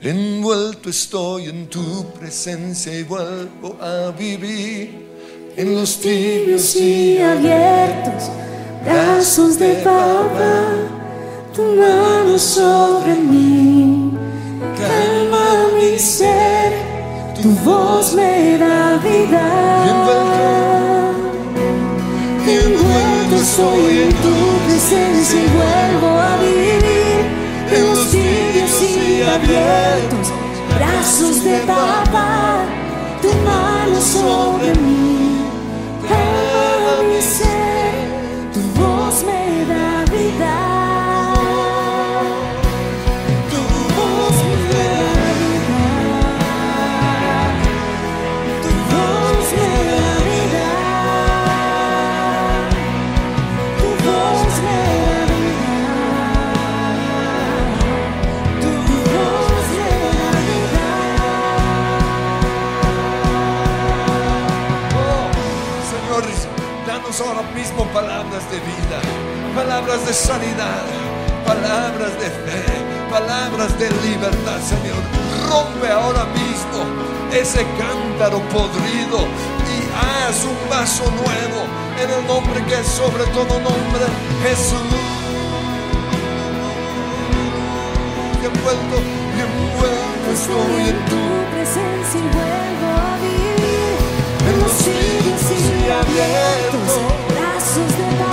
Envuelto 0.00 0.90
estoy 0.90 1.50
en 1.50 1.68
tu 1.68 2.06
presencia 2.18 2.98
y 2.98 3.04
vuelvo 3.04 3.76
a 3.80 4.10
vivir 4.10 5.12
en 5.56 5.74
los 5.74 6.00
tibios 6.00 6.74
y 6.76 7.18
abiertos, 7.18 8.30
brazos 8.84 9.58
de 9.58 9.74
papá, 9.74 10.74
tu 11.54 11.62
mano 11.62 12.38
sobre 12.38 13.14
mí, 13.14 14.12
calma 14.78 15.68
mi 15.78 15.98
ser, 15.98 16.72
tu 17.40 17.50
voz 17.64 18.14
me 18.14 18.56
da 18.58 18.96
vida. 18.96 20.31
Envuelto 23.32 23.36
estoy 23.36 23.98
en 24.02 24.12
tu 24.14 24.34
presencia 24.66 25.40
y 25.40 25.46
vuelvo 25.48 26.18
a 26.18 26.36
vivir 26.38 27.24
en 27.72 27.86
los 27.86 28.10
tibios 28.10 28.82
y 28.82 29.22
abiertos, 29.22 30.32
brazos 30.76 31.44
de 31.44 31.58
papá, 31.60 32.64
tu 33.22 33.28
mano 33.28 34.00
sobre 34.00 34.74
mí. 34.74 35.11
Ahora 67.20 67.42
mismo 67.54 67.84
palabras 67.92 68.50
de 68.50 68.56
vida, 68.60 68.98
palabras 69.54 70.06
de 70.06 70.14
sanidad, 70.14 70.82
palabras 71.44 72.12
de 72.18 72.30
fe, 72.30 72.64
palabras 73.10 73.78
de 73.78 73.90
libertad, 74.00 74.58
Señor. 74.62 75.02
Rompe 75.50 75.88
ahora 75.92 76.24
mismo 76.32 76.80
ese 77.30 77.66
cántaro 77.76 78.40
podrido 78.48 79.28
y 79.68 79.76
haz 79.92 80.44
un 80.44 80.70
vaso 80.70 81.04
nuevo 81.04 81.66
en 82.02 82.08
el 82.10 82.26
nombre 82.26 82.64
que 82.64 82.80
es 82.80 82.86
sobre 82.86 83.24
todo 83.24 83.60
nombre, 83.60 84.06
Jesús. 84.44 84.80
Envuelto, 88.42 88.96
envuelto 89.36 90.30
estoy 90.32 90.88
en 90.88 91.04
tu 91.06 91.50
presencia 91.52 92.20
y 92.20 92.22
vuelvo 92.22 92.88
a 92.96 93.16
vivir 93.18 93.41
en 94.48 94.60
los 94.60 94.72
cielos 94.72 95.42
y 95.50 95.90
abiertos, 95.90 97.00
brazos 97.28 97.96
de 97.98 98.31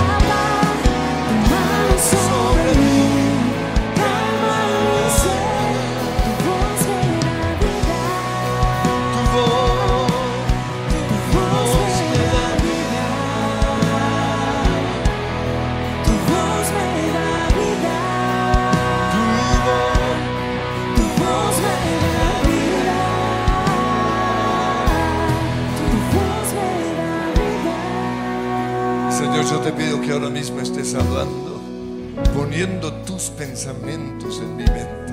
ahora 30.12 30.28
mismo 30.28 30.60
estés 30.60 30.94
hablando, 30.94 31.60
poniendo 32.34 32.92
tus 33.04 33.30
pensamientos 33.30 34.38
en 34.38 34.56
mi 34.56 34.64
mente. 34.64 35.12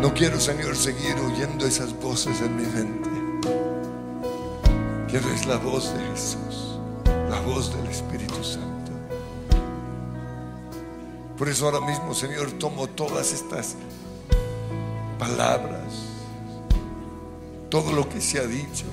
No 0.00 0.12
quiero, 0.14 0.40
Señor, 0.40 0.74
seguir 0.74 1.14
oyendo 1.16 1.64
esas 1.66 1.94
voces 2.00 2.40
en 2.40 2.56
mi 2.56 2.66
mente. 2.66 3.10
Quiero 5.08 5.28
es 5.30 5.46
la 5.46 5.58
voz 5.58 5.94
de 5.94 6.00
Jesús, 6.06 6.78
la 7.30 7.40
voz 7.42 7.72
del 7.76 7.86
Espíritu 7.86 8.42
Santo. 8.42 8.92
Por 11.38 11.48
eso 11.48 11.66
ahora 11.66 11.86
mismo, 11.86 12.14
Señor, 12.14 12.50
tomo 12.52 12.88
todas 12.88 13.32
estas 13.32 13.76
palabras, 15.18 15.92
todo 17.68 17.92
lo 17.92 18.08
que 18.08 18.20
se 18.20 18.40
ha 18.40 18.44
dicho, 18.44 18.86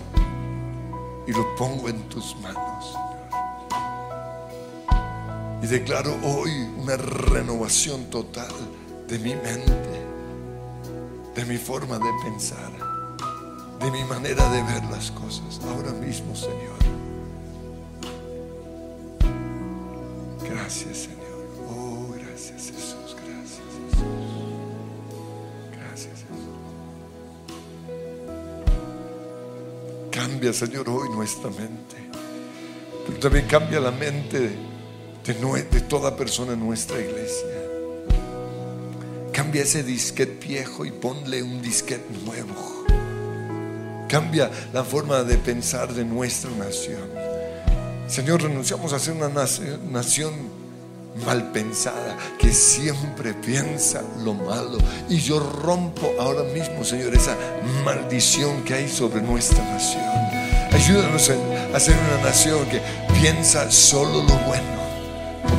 y 1.26 1.32
lo 1.32 1.56
pongo 1.56 1.90
en 1.90 2.02
tus 2.10 2.36
manos. 2.38 3.09
Y 5.62 5.68
declaro 5.68 6.16
hoy 6.24 6.52
una 6.78 6.96
renovación 6.96 8.06
total 8.10 8.54
de 9.08 9.20
mi 9.20 9.36
mente, 9.36 10.06
de 11.36 11.46
mi 11.46 11.58
forma 11.58 12.00
de 12.00 12.10
pensar, 12.24 12.72
de 13.82 13.92
mi 13.92 14.04
manera 14.06 14.50
de 14.52 14.64
ver 14.64 14.84
las 14.86 15.12
cosas. 15.12 15.60
Ahora 15.68 15.92
mismo, 15.92 16.34
Señor. 16.34 16.80
Gracias, 20.50 20.98
Señor. 20.98 21.20
Oh, 21.68 22.08
gracias, 22.14 22.68
Jesús. 22.68 23.16
Gracias, 23.26 23.68
Jesús. 23.76 24.02
Gracias, 25.74 26.14
Jesús. 26.14 26.56
Cambia, 30.10 30.54
Señor, 30.54 30.90
hoy 30.90 31.10
nuestra 31.10 31.50
mente. 31.50 31.98
pero 33.06 33.20
también 33.20 33.46
cambia 33.48 33.80
la 33.82 33.92
mente 33.92 34.69
de, 35.34 35.82
toda 35.82 36.16
persona 36.16 36.54
en 36.54 36.60
nuestra 36.60 37.00
iglesia. 37.00 37.46
Cambia 39.32 39.62
ese 39.62 39.84
disquete 39.84 40.48
viejo 40.48 40.86
y 40.86 40.92
ponle 40.92 41.44
un 41.44 41.62
disquete 41.62 42.04
nuevo. 42.26 42.86
Cambia 44.08 44.50
la 44.74 44.84
forma 44.84 45.22
de 45.24 45.38
pensar 45.38 45.94
de 45.94 46.04
nuestra 46.04 46.50
nación. 46.52 47.08
Señor, 48.08 48.42
renunciamos 48.42 48.92
a 48.92 48.98
ser 48.98 49.14
una 49.14 49.30
nación 49.30 50.34
mal 51.24 51.52
pensada, 51.52 52.18
que 52.40 52.52
siempre 52.52 53.36
piensa 53.36 54.02
lo 54.24 54.34
malo. 54.34 54.80
Y 55.10 55.18
yo 55.20 55.40
rompo 55.40 56.12
ahora 56.20 56.42
mismo, 56.42 56.84
Señor, 56.84 57.14
esa 57.14 57.38
maldición 57.86 58.64
que 58.64 58.74
hay 58.74 58.90
sobre 58.90 59.22
nuestra 59.22 59.64
nación. 59.64 60.04
Ayúdanos 60.72 61.30
a 61.74 61.80
ser 61.80 61.96
una 61.96 62.24
nación 62.24 62.68
que 62.70 62.82
piensa 63.22 63.70
solo 63.70 64.24
lo 64.24 64.36
bueno. 64.48 64.79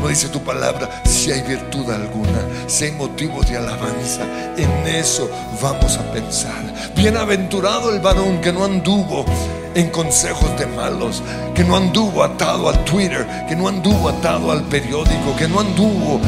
Como 0.00 0.08
dice 0.08 0.30
tu 0.30 0.40
palabra, 0.42 1.02
si 1.04 1.30
hay 1.30 1.42
virtud 1.42 1.90
alguna, 1.90 2.40
si 2.66 2.84
hay 2.84 2.92
motivo 2.92 3.42
de 3.42 3.58
alabanza, 3.58 4.22
en 4.56 4.70
eso 4.86 5.30
vamos 5.60 5.98
a 5.98 6.10
pensar. 6.10 6.94
Bienaventurado 6.96 7.92
el 7.92 8.00
varón 8.00 8.40
que 8.40 8.50
no 8.50 8.64
anduvo 8.64 9.26
en 9.74 9.90
consejos 9.90 10.58
de 10.58 10.64
malos, 10.64 11.22
que 11.54 11.64
no 11.64 11.76
anduvo 11.76 12.24
atado 12.24 12.70
al 12.70 12.82
Twitter, 12.86 13.26
que 13.46 13.54
no 13.54 13.68
anduvo 13.68 14.08
atado 14.08 14.50
al 14.50 14.62
periódico, 14.62 15.36
que 15.36 15.46
no 15.46 15.60
anduvo 15.60 16.18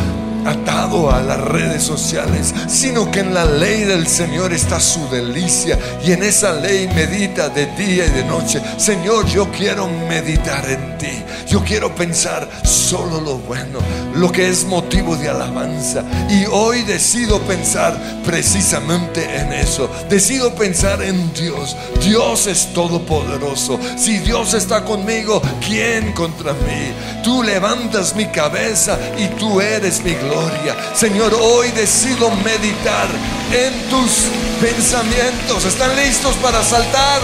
atado 0.45 1.11
a 1.11 1.23
las 1.23 1.41
redes 1.41 1.83
sociales, 1.83 2.55
sino 2.69 3.11
que 3.11 3.21
en 3.21 3.35
la 3.35 3.45
ley 3.45 3.85
del 3.85 4.07
Señor 4.07 4.53
está 4.53 4.81
su 4.81 5.09
delicia 5.09 5.79
y 6.05 6.13
en 6.13 6.23
esa 6.23 6.53
ley 6.53 6.89
medita 6.89 7.49
de 7.49 7.67
día 7.77 8.07
y 8.07 8.11
de 8.11 8.25
noche. 8.25 8.61
Señor, 8.77 9.27
yo 9.27 9.51
quiero 9.51 9.89
meditar 10.09 10.69
en 10.69 10.99
ti. 10.99 11.23
Yo 11.47 11.63
quiero 11.63 11.95
pensar 11.95 12.49
solo 12.65 13.21
lo 13.21 13.39
bueno, 13.39 13.79
lo 14.15 14.31
que 14.31 14.49
es 14.49 14.65
motivo 14.65 15.17
de 15.17 15.29
alabanza. 15.29 16.05
Y 16.31 16.45
hoy 16.47 16.83
decido 16.83 17.41
pensar 17.41 17.99
precisamente 18.25 19.25
en 19.39 19.53
eso. 19.53 19.91
Decido 20.09 20.55
pensar 20.55 21.03
en 21.03 21.33
Dios. 21.35 21.77
Dios 22.03 22.47
es 22.47 22.73
todopoderoso. 22.73 23.79
Si 23.97 24.19
Dios 24.19 24.55
está 24.55 24.85
conmigo, 24.85 25.43
¿quién 25.61 26.13
contra 26.13 26.53
mí? 26.53 26.93
Tú 27.23 27.43
levantas 27.43 28.15
mi 28.17 28.27
cabeza 28.27 28.99
y 29.17 29.29
tú 29.29 29.61
eres 29.61 30.03
mi 30.03 30.15
gloria. 30.15 30.77
Señor, 30.95 31.33
hoy 31.41 31.71
decido 31.71 32.31
meditar 32.31 33.09
en 33.53 33.89
tus 33.89 34.27
pensamientos. 34.61 35.65
¿Están 35.65 35.95
listos 35.95 36.35
para 36.37 36.63
saltar? 36.65 37.21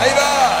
Ahí 0.00 0.10
va. 0.16 0.57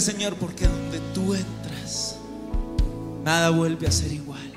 Señor 0.00 0.34
porque 0.36 0.66
donde 0.66 1.00
tú 1.14 1.34
entras, 1.34 2.16
nada 3.24 3.50
vuelve 3.50 3.86
a 3.86 3.92
ser 3.92 4.12
igual. 4.12 4.52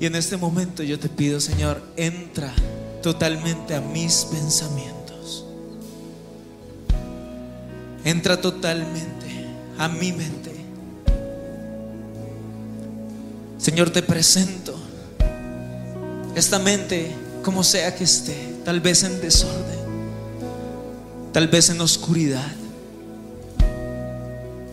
Y 0.00 0.06
en 0.06 0.16
este 0.16 0.36
momento 0.36 0.82
yo 0.82 0.98
te 0.98 1.08
pido, 1.08 1.40
Señor, 1.40 1.82
entra 1.96 2.52
totalmente 3.02 3.74
a 3.74 3.80
mis 3.80 4.24
pensamientos. 4.24 5.46
Entra 8.04 8.40
totalmente 8.40 9.46
a 9.78 9.88
mi 9.88 10.12
mente. 10.12 10.52
Señor, 13.58 13.90
te 13.90 14.02
presento 14.02 14.76
esta 16.34 16.58
mente 16.58 17.12
como 17.44 17.62
sea 17.62 17.94
que 17.94 18.04
esté, 18.04 18.56
tal 18.64 18.80
vez 18.80 19.04
en 19.04 19.20
desorden, 19.20 19.78
tal 21.32 21.46
vez 21.46 21.70
en 21.70 21.80
oscuridad, 21.80 22.52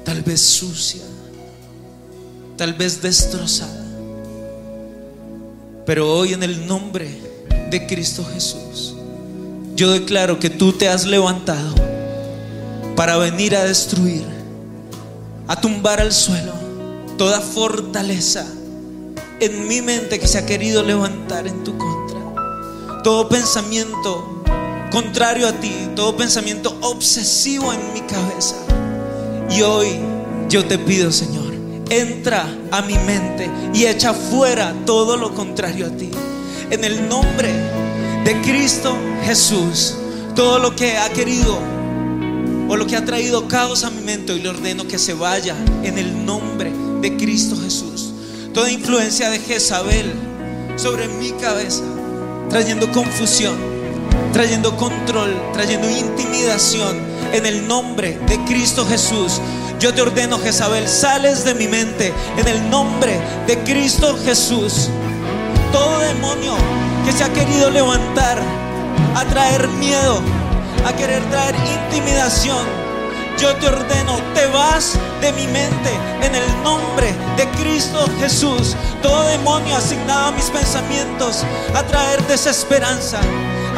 tal 0.04 0.22
vez 0.24 0.41
sucia, 0.41 1.02
tal 2.58 2.74
vez 2.74 3.02
destrozada. 3.02 3.86
Pero 5.86 6.14
hoy 6.14 6.34
en 6.34 6.43
el 6.43 6.68
nombre 6.68 7.10
de 7.70 7.88
Cristo 7.88 8.26
Jesús, 8.34 8.95
yo 9.76 9.91
declaro 9.91 10.39
que 10.39 10.50
tú 10.50 10.74
te 10.74 10.89
has 10.89 11.06
levantado 11.06 11.74
para 12.95 13.18
venir 13.18 13.56
a 13.56 13.64
destruir, 13.64 14.26
a 15.47 15.60
tumbar 15.60 16.00
al 16.00 16.12
suelo 16.12 16.54
toda 17.18 17.41
fortaleza 17.41 18.45
en 19.39 19.68
mi 19.68 19.82
mente 19.82 20.20
que 20.20 20.28
se 20.28 20.38
ha 20.38 20.45
querido 20.45 20.84
levantar 20.84 21.47
en 21.47 21.64
tu 21.64 21.78
contra. 21.78 23.02
Todo 23.04 23.30
pensamiento 23.30 24.43
contrario 24.91 25.47
a 25.47 25.54
ti, 25.54 25.74
todo 25.95 26.16
pensamiento 26.16 26.78
obsesivo 26.82 27.72
en 27.74 27.93
mi 27.93 28.02
cabeza. 28.02 28.56
Y 29.52 29.62
hoy 29.62 29.88
yo 30.47 30.66
te 30.66 30.78
pido, 30.78 31.12
Señor, 31.12 31.54
entra 31.89 32.45
a 32.72 32.82
mi 32.82 32.95
mente 33.00 33.50
y 33.74 33.86
echa 33.86 34.14
fuera 34.14 34.74
todo 34.86 35.18
lo 35.18 35.34
contrario 35.34 35.88
a 35.88 35.89
ti. 35.89 36.10
En 36.70 36.84
el 36.84 37.10
nombre 37.10 37.52
de 38.24 38.41
Cristo 38.41 38.95
Jesús, 39.24 39.95
todo 40.36 40.60
lo 40.60 40.76
que 40.76 40.97
ha 40.97 41.10
querido 41.10 41.58
o 42.68 42.76
lo 42.76 42.86
que 42.86 42.95
ha 42.95 43.04
traído 43.04 43.47
caos 43.47 43.84
a 43.84 43.89
mi 43.89 44.02
mente, 44.02 44.34
hoy 44.34 44.41
le 44.41 44.50
ordeno 44.50 44.88
que 44.88 45.00
se 45.00 45.14
vaya 45.14 45.56
en 45.84 45.97
el 45.97 46.26
nombre 46.26 46.72
de 47.02 47.18
Cristo 47.18 47.58
Jesús. 47.60 48.14
Toda 48.54 48.72
influencia 48.72 49.30
de 49.32 49.39
Jezabel 49.39 50.12
sobre 50.76 51.08
mi 51.08 51.32
cabeza, 51.32 51.84
trayendo 52.50 52.91
confusión, 52.91 53.58
trayendo 54.34 54.76
control, 54.78 55.36
trayendo 55.53 55.89
intimidación, 55.89 56.97
en 57.34 57.45
el 57.45 57.67
nombre 57.67 58.20
de 58.28 58.38
Cristo 58.45 58.86
Jesús. 58.86 59.39
Yo 59.80 59.93
te 59.93 60.01
ordeno, 60.01 60.39
Jezabel, 60.39 60.88
sales 60.88 61.43
de 61.45 61.53
mi 61.53 61.67
mente 61.67 62.13
en 62.38 62.47
el 62.47 62.70
nombre 62.70 63.20
de 63.47 63.57
Cristo 63.59 64.17
Jesús. 64.26 64.89
Todo 65.72 65.99
demonio 65.99 66.53
que 67.05 67.11
se 67.11 67.24
ha 67.24 67.34
querido 67.34 67.70
levantar 67.70 68.39
a 69.15 69.26
traer 69.26 69.67
miedo, 69.67 70.22
a 70.86 70.93
querer 70.93 71.24
traer 71.30 71.55
intimidación, 71.55 72.89
yo 73.39 73.55
te 73.55 73.67
ordeno, 73.67 74.20
te 74.34 74.45
vas 74.47 74.99
de 75.22 75.32
mi 75.32 75.47
mente 75.47 75.91
en 76.22 76.36
el 76.36 76.63
nombre 76.63 77.15
de 77.38 77.47
Cristo 77.51 78.05
Jesús. 78.20 78.76
Todo 79.01 79.24
demonio 79.30 79.78
asignado 79.78 80.28
a 80.28 80.32
mis 80.34 80.49
pensamientos 80.49 81.45
a 81.74 81.84
traer 81.84 82.22
desesperanza, 82.28 83.22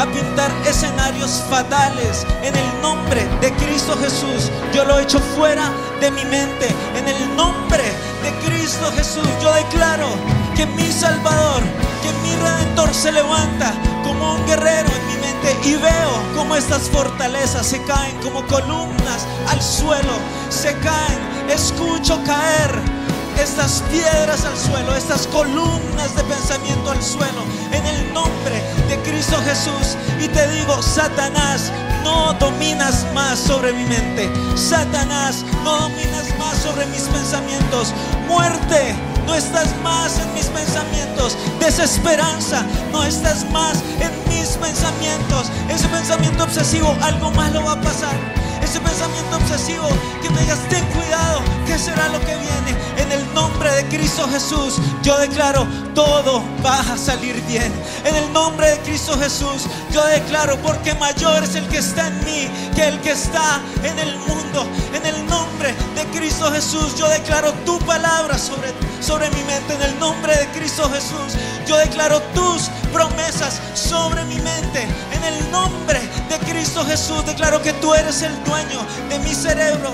a 0.01 0.05
pintar 0.07 0.51
escenarios 0.65 1.43
fatales 1.47 2.25
en 2.41 2.55
el 2.55 2.81
nombre 2.81 3.23
de 3.39 3.53
Cristo 3.53 3.95
Jesús. 4.01 4.49
Yo 4.73 4.83
lo 4.83 4.97
echo 4.97 5.19
fuera 5.19 5.71
de 5.99 6.09
mi 6.09 6.25
mente 6.25 6.67
en 6.95 7.07
el 7.07 7.35
nombre 7.35 7.83
de 8.23 8.31
Cristo 8.43 8.91
Jesús. 8.95 9.27
Yo 9.43 9.53
declaro 9.53 10.07
que 10.55 10.65
mi 10.65 10.91
Salvador, 10.91 11.61
que 12.01 12.11
mi 12.23 12.35
Redentor 12.35 12.91
se 12.95 13.11
levanta 13.11 13.73
como 14.03 14.33
un 14.33 14.45
guerrero 14.47 14.89
en 14.89 15.07
mi 15.07 15.17
mente 15.21 15.69
y 15.69 15.75
veo 15.75 16.11
como 16.35 16.55
estas 16.55 16.89
fortalezas 16.89 17.67
se 17.67 17.83
caen 17.83 18.17
como 18.23 18.41
columnas 18.47 19.27
al 19.49 19.61
suelo, 19.61 20.17
se 20.49 20.73
caen. 20.79 21.31
Escucho 21.47 22.19
caer 22.23 22.90
estas 23.37 23.83
piedras 23.89 24.45
al 24.45 24.57
suelo, 24.57 24.95
estas 24.95 25.27
columnas 25.27 26.15
de 26.15 26.23
pensamiento 26.23 26.91
al 26.91 27.01
suelo, 27.01 27.43
en 27.71 27.85
el 27.85 28.13
nombre 28.13 28.61
de 28.87 28.97
Cristo 29.03 29.37
Jesús. 29.43 29.97
Y 30.19 30.27
te 30.27 30.47
digo, 30.49 30.81
Satanás, 30.81 31.71
no 32.03 32.33
dominas 32.33 33.05
más 33.13 33.39
sobre 33.39 33.73
mi 33.73 33.83
mente. 33.85 34.29
Satanás, 34.55 35.45
no 35.63 35.81
dominas 35.81 36.37
más 36.37 36.57
sobre 36.57 36.85
mis 36.87 37.03
pensamientos. 37.03 37.93
Muerte, 38.27 38.95
no 39.25 39.35
estás 39.35 39.67
más 39.83 40.19
en 40.19 40.33
mis 40.33 40.47
pensamientos. 40.47 41.37
Desesperanza, 41.59 42.65
no 42.91 43.03
estás 43.03 43.49
más 43.51 43.77
en 43.99 44.11
mis 44.29 44.49
pensamientos. 44.57 45.51
Ese 45.69 45.87
pensamiento 45.87 46.43
obsesivo, 46.43 46.95
algo 47.01 47.31
malo 47.31 47.63
va 47.63 47.73
a 47.73 47.81
pasar. 47.81 48.40
Ese 48.71 48.79
pensamiento 48.79 49.35
obsesivo 49.35 49.89
que 50.21 50.29
me 50.29 50.39
digas, 50.39 50.59
ten 50.69 50.85
cuidado, 50.91 51.41
¿qué 51.67 51.77
será 51.77 52.07
lo 52.07 52.21
que 52.21 52.37
viene? 52.37 52.73
En 52.95 53.11
el 53.11 53.33
nombre 53.33 53.69
de 53.69 53.83
Cristo 53.89 54.25
Jesús, 54.29 54.79
yo 55.03 55.17
declaro, 55.17 55.67
todo 55.93 56.41
va 56.65 56.79
a 56.79 56.97
salir 56.97 57.35
bien. 57.47 57.69
En 58.05 58.15
el 58.15 58.31
nombre 58.31 58.69
de 58.69 58.79
Cristo 58.79 59.19
Jesús, 59.19 59.67
yo 59.91 60.05
declaro, 60.05 60.55
porque 60.61 60.93
mayor 60.93 61.43
es 61.43 61.55
el 61.55 61.67
que 61.67 61.79
está 61.79 62.07
en 62.07 62.23
mí 62.23 62.47
que 62.73 62.87
el 62.87 63.01
que 63.01 63.11
está 63.11 63.59
en 63.83 63.99
el 63.99 64.17
mundo. 64.19 64.65
En 64.93 65.05
el 65.05 65.25
nombre 65.27 65.75
de 65.95 66.05
Cristo 66.17 66.49
Jesús, 66.49 66.95
yo 66.97 67.09
declaro 67.09 67.51
tu 67.65 67.77
palabra 67.79 68.37
sobre, 68.37 68.71
sobre 69.01 69.29
mi 69.31 69.43
mente. 69.43 69.73
En 69.73 69.81
el 69.81 69.99
nombre 69.99 70.33
de 70.37 70.47
Cristo 70.57 70.89
Jesús, 70.89 71.37
yo 71.67 71.75
declaro 71.75 72.21
tus 72.33 72.69
promesas 72.93 73.59
sobre 73.73 74.23
mi 74.25 74.35
mente. 74.35 74.87
En 75.11 75.23
el 75.25 75.51
nombre 75.51 75.99
de 76.29 76.39
Cristo 76.49 76.85
Jesús, 76.85 77.25
declaro 77.25 77.61
que 77.61 77.73
tú 77.73 77.93
eres 77.93 78.21
el 78.21 78.31
dueño 78.45 78.60
de 79.09 79.19
mi 79.19 79.33
cerebro, 79.33 79.91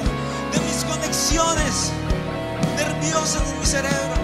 de 0.52 0.60
mis 0.60 0.84
conexiones 0.84 1.92
nerviosas 2.76 3.52
de 3.52 3.60
mi 3.60 3.66
cerebro. 3.66 4.16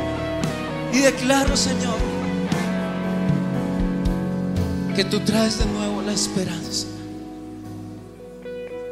Y 0.91 0.99
declaro, 0.99 1.57
Señor, 1.57 1.97
que 4.95 5.03
tú 5.05 5.19
traes 5.21 5.59
de 5.59 5.65
nuevo 5.65 6.01
la 6.01 6.13
esperanza, 6.13 6.87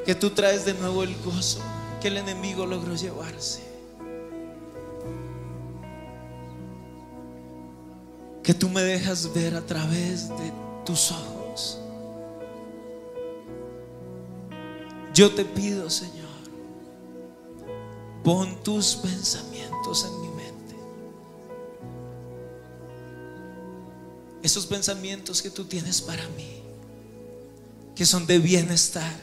que 0.06 0.16
tú 0.16 0.32
traes 0.32 0.66
de 0.66 0.74
nuevo 0.74 1.04
el 1.04 1.16
gozo 1.24 1.62
que 2.02 2.08
el 2.08 2.18
enemigo 2.18 2.66
logró 2.66 2.96
llevarse. 2.96 3.62
Que 8.44 8.56
tú 8.56 8.70
me 8.70 8.82
dejas 8.82 9.32
ver 9.34 9.56
a 9.56 9.62
través 9.62 10.30
de 10.30 10.52
tus 10.84 11.12
ojos. 11.12 11.81
Yo 15.14 15.34
te 15.34 15.44
pido, 15.44 15.90
Señor, 15.90 16.30
pon 18.24 18.64
tus 18.64 18.96
pensamientos 18.96 20.06
en 20.06 20.22
mi 20.22 20.28
mente. 20.30 20.76
Esos 24.42 24.66
pensamientos 24.66 25.42
que 25.42 25.50
tú 25.50 25.66
tienes 25.66 26.02
para 26.02 26.26
mí, 26.30 26.62
que 27.96 28.06
son 28.06 28.26
de 28.26 28.40
bienestar 28.40 29.14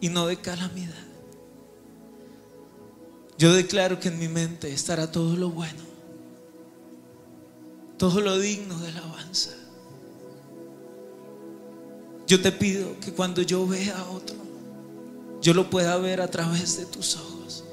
y 0.00 0.08
no 0.08 0.26
de 0.26 0.38
calamidad. 0.38 0.94
Yo 3.36 3.52
declaro 3.52 4.00
que 4.00 4.08
en 4.08 4.18
mi 4.18 4.28
mente 4.28 4.72
estará 4.72 5.10
todo 5.10 5.36
lo 5.36 5.50
bueno, 5.50 5.82
todo 7.98 8.20
lo 8.20 8.38
digno 8.38 8.78
de 8.78 8.88
alabanza. 8.88 9.50
Yo 12.26 12.40
te 12.40 12.50
pido 12.50 12.98
que 13.00 13.12
cuando 13.12 13.42
yo 13.42 13.66
vea 13.66 13.98
a 13.98 14.08
otro, 14.10 14.36
yo 15.42 15.52
lo 15.54 15.68
pueda 15.68 15.96
ver 15.98 16.20
a 16.20 16.28
través 16.28 16.78
de 16.78 16.86
tus 16.86 17.16
ojos 17.16 17.64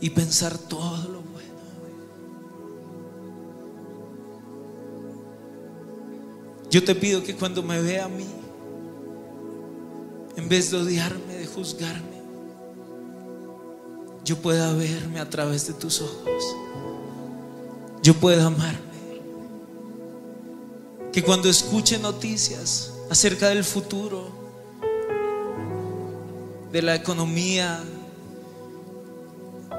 y 0.00 0.10
pensar 0.10 0.58
todo 0.58 1.08
lo 1.08 1.20
bueno. 1.20 1.52
Yo 6.68 6.82
te 6.82 6.96
pido 6.96 7.22
que 7.22 7.36
cuando 7.36 7.62
me 7.62 7.80
vea 7.80 8.06
a 8.06 8.08
mí, 8.08 8.26
en 10.36 10.48
vez 10.48 10.72
de 10.72 10.78
odiarme, 10.78 11.34
de 11.34 11.46
juzgarme, 11.46 12.22
yo 14.24 14.38
pueda 14.38 14.72
verme 14.72 15.20
a 15.20 15.30
través 15.30 15.68
de 15.68 15.74
tus 15.74 16.00
ojos. 16.00 16.42
Yo 18.02 18.14
pueda 18.14 18.46
amarme. 18.46 18.80
Que 21.12 21.22
cuando 21.22 21.48
escuche 21.48 21.98
noticias 21.98 22.94
acerca 23.10 23.50
del 23.50 23.62
futuro, 23.62 24.41
de 26.72 26.80
la 26.80 26.94
economía, 26.94 27.80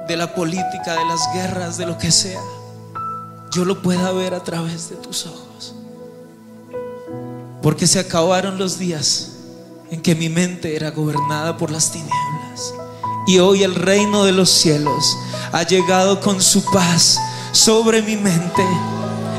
de 0.06 0.16
la 0.16 0.34
política, 0.34 0.94
de 0.94 1.04
las 1.06 1.32
guerras, 1.34 1.76
de 1.76 1.86
lo 1.86 1.98
que 1.98 2.12
sea, 2.12 2.40
yo 3.50 3.64
lo 3.64 3.82
pueda 3.82 4.12
ver 4.12 4.32
a 4.34 4.44
través 4.44 4.90
de 4.90 4.96
tus 4.96 5.26
ojos. 5.26 5.74
Porque 7.62 7.86
se 7.86 7.98
acabaron 7.98 8.58
los 8.58 8.78
días 8.78 9.32
en 9.90 10.02
que 10.02 10.14
mi 10.14 10.28
mente 10.28 10.76
era 10.76 10.90
gobernada 10.90 11.56
por 11.56 11.70
las 11.70 11.90
tinieblas. 11.90 12.74
Y 13.26 13.38
hoy 13.38 13.64
el 13.64 13.74
reino 13.74 14.24
de 14.24 14.32
los 14.32 14.50
cielos 14.50 15.16
ha 15.50 15.62
llegado 15.64 16.20
con 16.20 16.40
su 16.40 16.64
paz 16.64 17.18
sobre 17.52 18.02
mi 18.02 18.16
mente. 18.16 18.64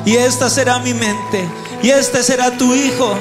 Y 0.05 0.15
esta 0.15 0.49
será 0.49 0.79
mi 0.79 0.93
mente. 0.93 1.47
Y 1.83 1.89
este 1.89 2.23
será 2.23 2.57
tu 2.57 2.73
hijo 2.73 3.15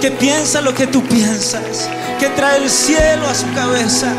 que 0.00 0.10
piensa 0.10 0.60
lo 0.62 0.74
que 0.74 0.86
tú 0.86 1.02
piensas, 1.04 1.88
que 2.18 2.28
trae 2.30 2.62
el 2.62 2.70
cielo 2.70 3.26
a 3.28 3.34
su 3.34 3.52
cabeza. 3.54 4.12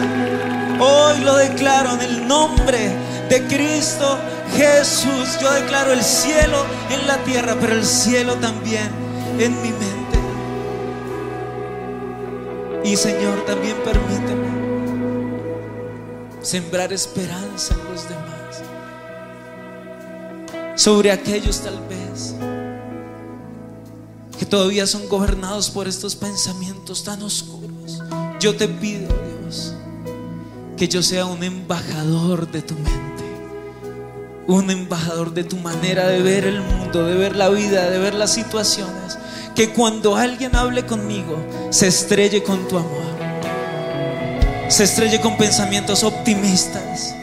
Hoy 0.80 1.20
lo 1.22 1.36
declaro 1.36 1.94
en 1.94 2.02
el 2.02 2.28
nombre 2.28 2.92
de 3.30 3.48
Cristo 3.48 4.18
Jesús. 4.56 5.40
Yo 5.42 5.52
declaro 5.52 5.92
el 5.92 6.04
cielo 6.04 6.66
en 6.92 7.08
la 7.08 7.18
tierra, 7.24 7.56
pero 7.60 7.74
el 7.74 7.86
cielo 7.86 8.36
también 8.36 8.90
en 9.40 9.60
mi 9.62 9.70
mente. 9.70 10.20
Y 12.84 12.96
Señor, 12.96 13.44
también 13.46 13.76
permíteme 13.84 14.52
sembrar 16.42 16.92
esperanza 16.94 17.74
en 17.74 17.84
los 17.92 18.08
demás. 18.10 18.62
Sobre 20.76 21.12
aquellos 21.12 21.62
tal 21.62 21.80
vez 21.88 22.36
que 24.42 24.48
todavía 24.48 24.88
son 24.88 25.08
gobernados 25.08 25.70
por 25.70 25.88
estos 25.88 26.16
pensamientos 26.16 27.04
tan 27.04 27.22
oscuros. 27.22 28.02
Yo 28.40 28.56
te 28.56 28.68
pido, 28.68 29.08
Dios, 29.44 29.76
que 30.76 30.88
yo 30.88 31.04
sea 31.04 31.28
un 31.28 31.44
embajador 31.44 32.50
de 32.50 32.64
tu 32.64 32.74
mente, 32.74 33.24
un 34.48 34.72
embajador 34.72 35.36
de 35.36 35.44
tu 35.44 35.58
manera 35.58 36.08
de 36.08 36.24
ver 36.24 36.46
el 36.46 36.60
mundo, 36.60 37.06
de 37.06 37.14
ver 37.14 37.36
la 37.36 37.50
vida, 37.50 37.88
de 37.88 38.00
ver 38.00 38.16
las 38.16 38.34
situaciones. 38.34 39.20
Que 39.54 39.74
cuando 39.74 40.16
alguien 40.16 40.56
hable 40.56 40.88
conmigo, 40.88 41.38
se 41.70 41.86
estrelle 41.86 42.42
con 42.42 42.68
tu 42.68 42.80
amor, 42.80 43.14
se 44.70 44.86
estrelle 44.86 45.22
con 45.22 45.38
pensamientos 45.38 46.04
optimistas, 46.04 47.14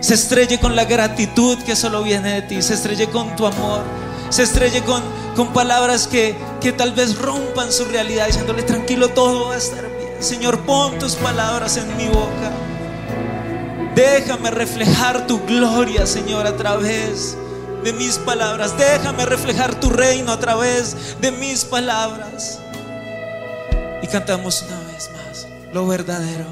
se 0.00 0.12
estrelle 0.12 0.60
con 0.60 0.76
la 0.76 0.84
gratitud 0.84 1.56
que 1.60 1.74
solo 1.74 2.02
viene 2.02 2.34
de 2.34 2.42
ti, 2.42 2.60
se 2.60 2.74
estrelle 2.74 3.08
con 3.08 3.34
tu 3.34 3.46
amor, 3.46 3.80
se 4.28 4.42
estrelle 4.42 4.82
con, 4.82 5.02
con 5.34 5.54
palabras 5.54 6.06
que, 6.06 6.34
que 6.66 6.72
tal 6.72 6.94
vez 6.94 7.16
rompan 7.16 7.70
su 7.70 7.84
realidad, 7.84 8.26
diciéndole 8.26 8.64
tranquilo, 8.64 9.10
todo 9.10 9.50
va 9.50 9.54
a 9.54 9.56
estar 9.56 9.82
bien. 9.82 10.10
Señor, 10.18 10.58
pon 10.62 10.98
tus 10.98 11.14
palabras 11.14 11.76
en 11.76 11.96
mi 11.96 12.08
boca. 12.08 12.50
Déjame 13.94 14.50
reflejar 14.50 15.28
tu 15.28 15.46
gloria, 15.46 16.06
Señor, 16.06 16.44
a 16.44 16.56
través 16.56 17.36
de 17.84 17.92
mis 17.92 18.18
palabras. 18.18 18.76
Déjame 18.76 19.24
reflejar 19.26 19.78
tu 19.78 19.90
reino 19.90 20.32
a 20.32 20.40
través 20.40 21.16
de 21.20 21.30
mis 21.30 21.64
palabras. 21.64 22.58
Y 24.02 24.08
cantamos 24.08 24.62
una 24.62 24.80
vez 24.92 25.08
más, 25.12 25.46
lo 25.72 25.86
verdadero. 25.86 26.46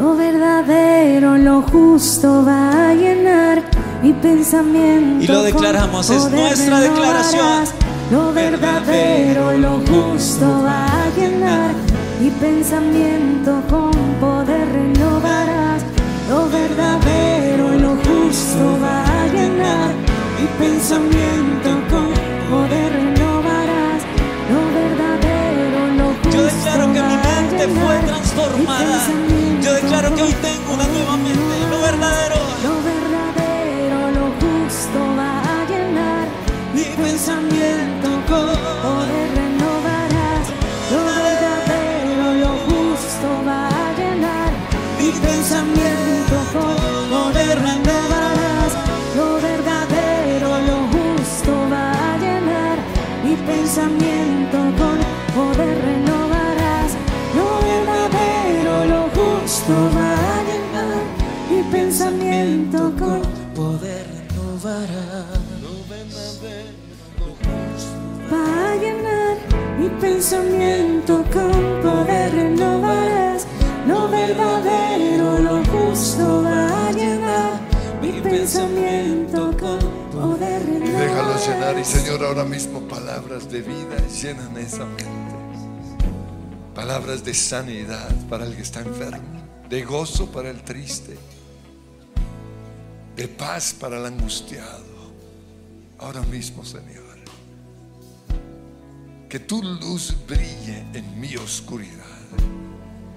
Lo 0.00 0.16
verdadero, 0.16 1.36
lo 1.36 1.60
justo 1.60 2.42
va 2.46 2.88
a 2.88 2.94
llenar 2.94 3.62
mi 4.02 4.14
pensamiento. 4.14 5.22
Y 5.22 5.26
lo 5.26 5.42
declaramos, 5.42 6.08
es 6.08 6.30
nuestra 6.30 6.80
declaración. 6.80 7.83
Lo 8.10 8.32
verdadero, 8.32 9.52
lo 9.56 9.80
justo 9.80 10.62
va 10.62 10.84
a 10.84 11.10
llenar 11.16 11.74
mi 12.20 12.30
pensamiento 12.30 13.62
con 13.68 13.92
poder 14.20 14.68
renovarás. 14.72 15.82
Lo 16.28 16.48
verdadero, 16.48 17.72
lo 17.72 17.96
justo 17.96 18.78
va 18.82 19.02
a 19.04 19.26
llenar 19.28 19.94
mi 20.38 20.46
pensamiento 20.58 21.70
con 21.90 22.08
poder 22.50 22.92
renovarás. 22.92 24.02
Lo 24.52 24.60
verdadero, 24.80 25.78
lo 25.96 26.08
justo 26.22 26.36
Yo 26.36 26.44
declaro 26.44 26.92
que 26.92 27.02
mi 27.02 27.16
mente 27.16 27.68
fue 27.80 27.98
transformada. 28.06 29.00
Yo 29.62 29.72
declaro 29.72 30.14
que 30.14 30.22
hoy 30.22 30.34
tengo 30.42 30.74
una 30.74 30.86
nueva 30.88 31.16
mente. 31.16 31.54
Lo 31.70 31.80
verdadero, 31.80 32.36
con 62.78 63.22
poder 63.54 64.06
renovará. 64.28 65.26
Va 68.32 68.70
a 68.72 68.76
llenar 68.76 69.36
mi 69.78 69.88
pensamiento 70.00 71.24
con 71.32 71.52
poder 71.82 72.32
renovarás. 72.32 73.46
Lo 73.86 74.08
verdadero, 74.08 75.38
lo 75.38 75.64
justo 75.66 76.42
va 76.42 76.88
a 76.88 76.92
llenar 76.92 77.60
mi 78.02 78.20
pensamiento 78.20 79.50
con 79.58 79.78
poder 80.10 80.62
Y 80.62 80.78
déjalo 80.80 81.34
renovarás. 81.34 81.48
llenar. 81.48 81.78
Y 81.78 81.84
Señor, 81.84 82.24
ahora 82.24 82.44
mismo 82.44 82.80
palabras 82.88 83.48
de 83.50 83.60
vida 83.62 83.96
llenan 84.20 84.56
esa 84.58 84.84
mente. 84.84 85.34
Palabras 86.74 87.22
de 87.24 87.34
sanidad 87.34 88.10
para 88.28 88.44
el 88.46 88.56
que 88.56 88.62
está 88.62 88.80
enfermo. 88.80 89.22
De 89.68 89.84
gozo 89.84 90.26
para 90.32 90.50
el 90.50 90.62
triste. 90.62 91.16
De 93.16 93.28
paz 93.28 93.74
para 93.78 93.98
el 93.98 94.06
angustiado. 94.06 94.84
Ahora 95.98 96.22
mismo, 96.22 96.64
Señor. 96.64 97.04
Que 99.28 99.40
tu 99.40 99.62
luz 99.62 100.14
brille 100.28 100.84
en 100.92 101.20
mi 101.20 101.34
oscuridad. 101.36 102.04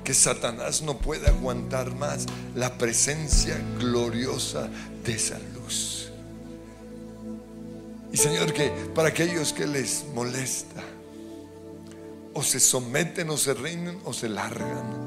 Que 0.04 0.14
Satanás 0.14 0.82
no 0.82 0.98
pueda 0.98 1.30
aguantar 1.30 1.94
más 1.94 2.26
la 2.56 2.78
presencia 2.78 3.58
gloriosa 3.78 4.70
de 5.04 5.14
esa 5.14 5.38
luz. 5.54 6.10
Y 8.12 8.18
Señor, 8.18 8.54
que 8.54 8.70
para 8.96 9.10
aquellos 9.10 9.52
que 9.52 9.68
les 9.68 10.06
molesta, 10.14 10.82
o 12.34 12.42
se 12.42 12.60
someten 12.60 13.30
o 13.30 13.38
se 13.38 13.54
rinden 13.54 14.00
o 14.06 14.14
se 14.14 14.30
largan, 14.30 15.07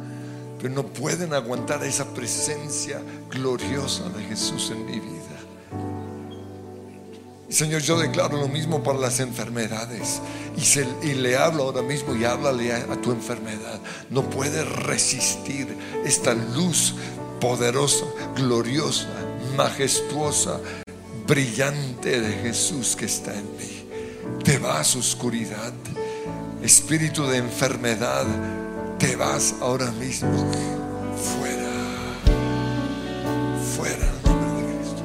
pero 0.60 0.74
no 0.74 0.86
pueden 0.86 1.32
aguantar 1.32 1.82
esa 1.84 2.04
presencia 2.14 3.00
gloriosa 3.30 4.08
de 4.10 4.24
Jesús 4.24 4.70
en 4.70 4.86
mi 4.86 5.00
vida. 5.00 5.20
Señor, 7.48 7.82
yo 7.82 7.98
declaro 7.98 8.38
lo 8.38 8.46
mismo 8.46 8.82
para 8.82 8.98
las 8.98 9.18
enfermedades. 9.18 10.20
Y 11.02 11.14
le 11.14 11.36
hablo 11.36 11.64
ahora 11.64 11.82
mismo 11.82 12.14
y 12.14 12.24
háblale 12.24 12.72
a, 12.72 12.76
a 12.92 13.00
tu 13.00 13.10
enfermedad. 13.10 13.80
No 14.08 14.28
puedes 14.30 14.68
resistir 14.68 15.76
esta 16.04 16.32
luz 16.32 16.94
poderosa, 17.40 18.04
gloriosa, 18.36 19.08
majestuosa, 19.56 20.60
brillante 21.26 22.20
de 22.20 22.32
Jesús 22.34 22.94
que 22.94 23.06
está 23.06 23.32
en 23.36 23.56
mí. 23.56 23.88
Te 24.44 24.58
vas 24.58 24.94
oscuridad, 24.94 25.72
espíritu 26.62 27.26
de 27.26 27.38
enfermedad, 27.38 28.26
te 29.00 29.16
vas 29.16 29.54
ahora 29.62 29.90
mismo 29.92 30.28
fuera, 31.16 31.72
fuera 33.74 34.06
en 34.06 34.22
nombre 34.28 34.62
de 34.62 34.76
Cristo. 34.76 35.02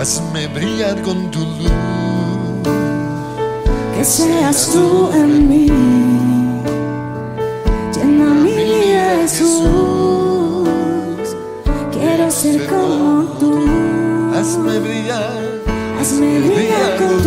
Hazme 0.00 0.48
brillar 0.48 1.00
con 1.02 1.30
tu 1.30 1.38
luz. 1.38 1.70
Que 3.94 4.04
seas 4.04 4.70
tú 4.72 5.10
en 5.14 5.48
mí. 5.48 5.66
Llena 7.94 8.34
mi 8.34 8.54
vida, 8.54 9.18
Jesús. 9.22 10.68
Quiero 11.92 12.28
ser 12.28 12.66
como 12.66 13.22
tú. 13.38 13.52
Hazme 14.34 14.80
brillar, 14.80 15.62
Hazme 16.00 16.40
brillar 16.40 16.96
con 16.96 17.21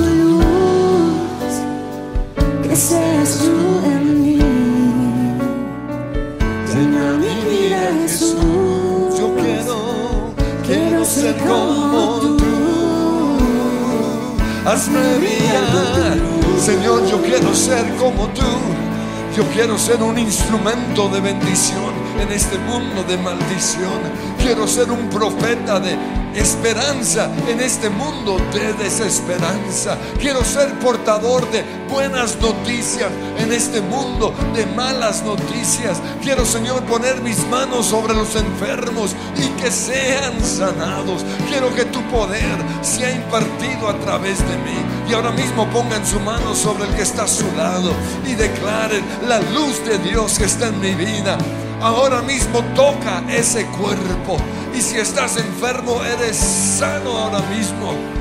Señor, 16.65 17.05
yo 17.07 17.21
quiero 17.21 17.53
ser 17.53 17.85
como 17.95 18.27
tú. 18.29 18.41
Yo 19.35 19.43
quiero 19.53 19.77
ser 19.77 20.01
un 20.01 20.17
instrumento 20.17 21.09
de 21.09 21.19
bendición 21.19 21.93
en 22.21 22.31
este 22.31 22.57
mundo 22.57 23.03
de 23.03 23.17
maldición. 23.17 23.99
Quiero 24.37 24.65
ser 24.65 24.89
un 24.89 25.09
profeta 25.09 25.79
de 25.79 25.97
esperanza 26.35 27.29
en 27.47 27.59
este 27.59 27.89
mundo 27.89 28.14
de 28.26 28.73
desesperanza. 28.73 29.99
Quiero 30.19 30.43
ser 30.43 30.73
portador 30.80 31.47
de 31.51 31.63
buenas 31.91 32.36
noticias 32.41 33.11
en 33.38 33.53
este 33.53 33.82
mundo 33.82 34.34
de 34.55 34.65
malas 34.65 35.21
noticias. 35.21 36.01
Quiero, 36.23 36.43
Señor, 36.43 36.82
poner 36.86 37.21
mis 37.21 37.45
manos 37.49 37.86
sobre 37.86 38.15
los 38.15 38.36
enfermos 38.36 39.15
y 39.38 39.47
que 39.61 39.69
sean 39.69 40.43
sanados. 40.43 41.23
Quiero 41.47 41.73
que 41.76 41.86
tu 41.86 42.01
poder 42.09 42.57
sea 42.82 43.11
impartido 43.11 43.89
a 43.89 43.99
través 43.99 44.39
de 44.39 44.57
mí. 44.57 44.78
Y 45.07 45.13
ahora 45.13 45.32
mismo 45.32 45.69
pongan 45.69 46.03
su 46.03 46.19
mano 46.19 46.55
sobre 46.55 46.86
el 46.86 46.95
que 46.95 47.03
está 47.03 47.26
a 47.26 47.28
su 47.28 47.45
lado 47.55 47.91
y 48.26 48.34
declaren 48.34 49.05
la 49.28 49.39
luz 49.39 49.86
de 49.86 49.99
Dios 49.99 50.39
que 50.39 50.45
está 50.45 50.69
en 50.69 50.80
mi 50.80 50.95
vida. 50.95 51.38
Ahora 51.80 52.23
mismo 52.23 52.63
toca 52.73 53.23
ese 53.30 53.67
cuerpo. 53.67 54.38
Y 54.76 54.82
si 54.82 54.97
estás 54.97 55.38
enfermo, 55.38 56.03
eres 56.03 56.36
sano 56.36 57.11
ahora 57.17 57.41
mismo. 57.49 58.14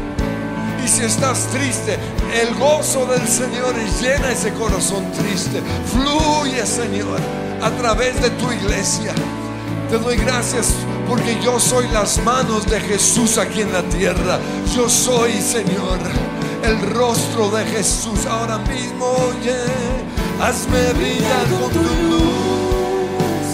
Y 0.85 0.89
si 0.89 1.03
estás 1.03 1.47
triste, 1.47 1.99
el 2.43 2.55
gozo 2.57 3.07
del 3.07 3.27
Señor 3.27 3.75
llena 4.03 4.31
ese 4.31 4.53
corazón 4.53 5.11
triste. 5.13 5.63
Fluye, 5.91 6.67
Señor, 6.67 7.19
a 7.63 7.71
través 7.71 8.21
de 8.21 8.29
tu 8.31 8.53
iglesia. 8.53 9.15
Te 9.89 9.99
doy 9.99 10.17
gracias 10.17 10.75
porque 11.09 11.39
yo 11.43 11.59
soy 11.59 11.89
las 11.89 12.19
manos 12.23 12.67
de 12.67 12.81
Jesús 12.81 13.39
aquí 13.39 13.63
en 13.63 13.73
la 13.73 13.83
tierra. 13.85 14.39
Yo 14.77 14.91
soy, 14.91 15.41
Señor, 15.41 15.99
el 16.63 16.79
rostro 16.91 17.51
de 17.51 17.65
Jesús 17.65 18.27
ahora 18.27 18.59
mismo. 18.59 19.07
Oye, 19.07 19.57
hazme 20.43 20.93
brillar 20.93 21.47
con 21.61 21.71
tu 21.73 21.83
luz. 22.11 23.47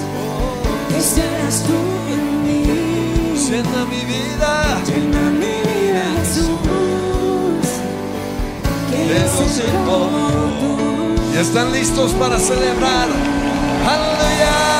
Que 0.89 1.01
seas 1.01 1.63
tú 1.63 1.79
en 2.13 2.43
mí. 2.45 3.35
Llena 3.39 3.85
mi 3.85 4.05
vida. 4.05 4.83
Llena 4.87 5.31
mi 5.31 5.47
vida, 5.47 5.80
¿Y 11.33 11.37
están 11.39 11.73
listos 11.73 12.13
para 12.13 12.39
celebrar? 12.39 13.09
¡Aleluya! 13.89 14.80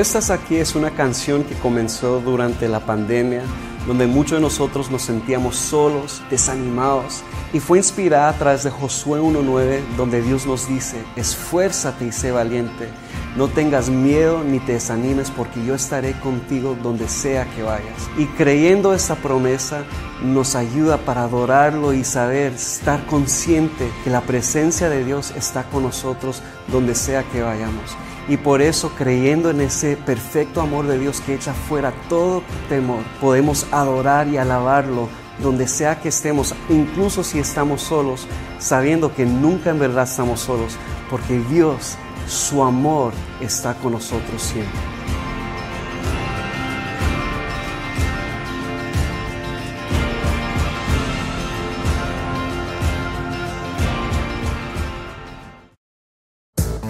Estás 0.00 0.30
aquí 0.30 0.56
es 0.56 0.74
una 0.74 0.90
canción 0.92 1.44
que 1.44 1.54
comenzó 1.54 2.20
durante 2.20 2.68
la 2.68 2.80
pandemia, 2.80 3.42
donde 3.86 4.06
muchos 4.06 4.38
de 4.38 4.40
nosotros 4.40 4.90
nos 4.90 5.02
sentíamos 5.02 5.56
solos, 5.56 6.22
desanimados, 6.30 7.22
y 7.52 7.60
fue 7.60 7.78
inspirada 7.78 8.30
a 8.30 8.32
través 8.32 8.64
de 8.64 8.70
Josué 8.70 9.20
1.9, 9.20 9.80
donde 9.96 10.22
Dios 10.22 10.46
nos 10.46 10.68
dice, 10.68 11.04
esfuérzate 11.16 12.06
y 12.06 12.12
sé 12.12 12.30
valiente, 12.30 12.88
no 13.36 13.48
tengas 13.48 13.90
miedo 13.90 14.42
ni 14.42 14.58
te 14.58 14.72
desanimes, 14.72 15.30
porque 15.30 15.64
yo 15.64 15.74
estaré 15.74 16.12
contigo 16.20 16.76
donde 16.82 17.08
sea 17.08 17.44
que 17.54 17.62
vayas. 17.62 18.08
Y 18.16 18.24
creyendo 18.26 18.94
esa 18.94 19.16
promesa, 19.16 19.84
nos 20.22 20.54
ayuda 20.54 20.96
para 20.98 21.24
adorarlo 21.24 21.92
y 21.92 22.04
saber, 22.04 22.52
estar 22.54 23.04
consciente 23.06 23.90
que 24.02 24.10
la 24.10 24.22
presencia 24.22 24.88
de 24.88 25.04
Dios 25.04 25.32
está 25.36 25.64
con 25.64 25.82
nosotros 25.82 26.42
donde 26.68 26.94
sea 26.94 27.22
que 27.24 27.42
vayamos. 27.42 27.96
Y 28.28 28.36
por 28.36 28.62
eso, 28.62 28.90
creyendo 28.96 29.50
en 29.50 29.60
ese 29.60 29.96
perfecto 29.96 30.60
amor 30.60 30.86
de 30.86 30.98
Dios 30.98 31.20
que 31.20 31.34
echa 31.34 31.52
fuera 31.52 31.92
todo 32.08 32.42
temor, 32.68 33.02
podemos 33.20 33.66
adorar 33.72 34.28
y 34.28 34.36
alabarlo 34.36 35.08
donde 35.42 35.66
sea 35.66 36.00
que 36.00 36.10
estemos, 36.10 36.54
incluso 36.68 37.24
si 37.24 37.38
estamos 37.38 37.82
solos, 37.82 38.26
sabiendo 38.58 39.14
que 39.14 39.24
nunca 39.24 39.70
en 39.70 39.78
verdad 39.78 40.04
estamos 40.04 40.40
solos, 40.40 40.76
porque 41.08 41.40
Dios, 41.50 41.96
su 42.28 42.62
amor, 42.62 43.12
está 43.40 43.74
con 43.74 43.92
nosotros 43.92 44.42
siempre. 44.42 44.89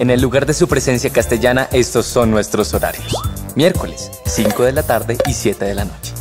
En 0.00 0.08
el 0.08 0.22
lugar 0.22 0.46
de 0.46 0.54
su 0.54 0.66
presencia 0.66 1.10
castellana, 1.10 1.68
estos 1.72 2.06
son 2.06 2.30
nuestros 2.30 2.72
horarios. 2.72 3.14
Miércoles, 3.54 4.10
5 4.24 4.62
de 4.62 4.72
la 4.72 4.82
tarde 4.82 5.18
y 5.28 5.34
7 5.34 5.62
de 5.62 5.74
la 5.74 5.84
noche. 5.84 6.14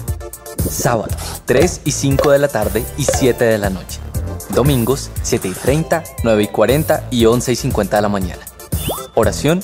Sábado, 0.70 1.16
3 1.46 1.84
y 1.86 1.92
5 1.92 2.32
de 2.32 2.40
la 2.40 2.50
tarde 2.50 2.84
y 2.98 3.06
7 3.06 3.42
de 3.42 3.58
la 3.58 3.70
noche. 3.70 4.02
Domingos, 4.50 5.10
7 5.22 5.48
y 5.48 5.52
30, 5.52 6.04
9 6.26 6.44
y 6.44 6.48
40 6.48 7.08
y 7.10 7.26
11 7.26 7.54
y 7.54 7.56
50 7.56 7.96
de 7.96 8.02
la 8.02 8.10
mañana. 8.10 8.42
Oración, 9.16 9.62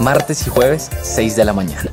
martes 0.00 0.46
y 0.46 0.48
jueves, 0.48 0.88
6 1.02 1.36
de 1.36 1.44
la 1.44 1.52
mañana. 1.52 1.90